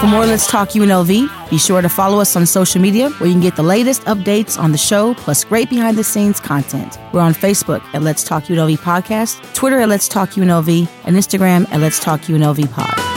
For 0.00 0.08
more 0.08 0.26
Let's 0.26 0.46
Talk 0.50 0.70
UNLV, 0.70 1.48
be 1.50 1.58
sure 1.58 1.80
to 1.80 1.88
follow 1.88 2.20
us 2.20 2.36
on 2.36 2.44
social 2.44 2.82
media 2.82 3.08
where 3.12 3.28
you 3.28 3.34
can 3.34 3.40
get 3.40 3.56
the 3.56 3.62
latest 3.62 4.02
updates 4.02 4.58
on 4.60 4.72
the 4.72 4.78
show 4.78 5.14
plus 5.14 5.42
great 5.44 5.70
behind 5.70 5.96
the 5.96 6.04
scenes 6.04 6.38
content. 6.38 6.98
We're 7.14 7.20
on 7.20 7.32
Facebook 7.34 7.82
at 7.94 8.02
Let's 8.02 8.24
Talk 8.24 8.42
UNLV 8.44 8.78
Podcast, 8.80 9.54
Twitter 9.54 9.78
at 9.80 9.88
Let's 9.88 10.08
Talk 10.08 10.30
UNLV, 10.30 10.86
and 11.04 11.16
Instagram 11.16 11.66
at 11.70 11.80
Let's 11.80 11.98
Talk 11.98 12.20
UNLV 12.22 12.70
Pod. 12.72 13.11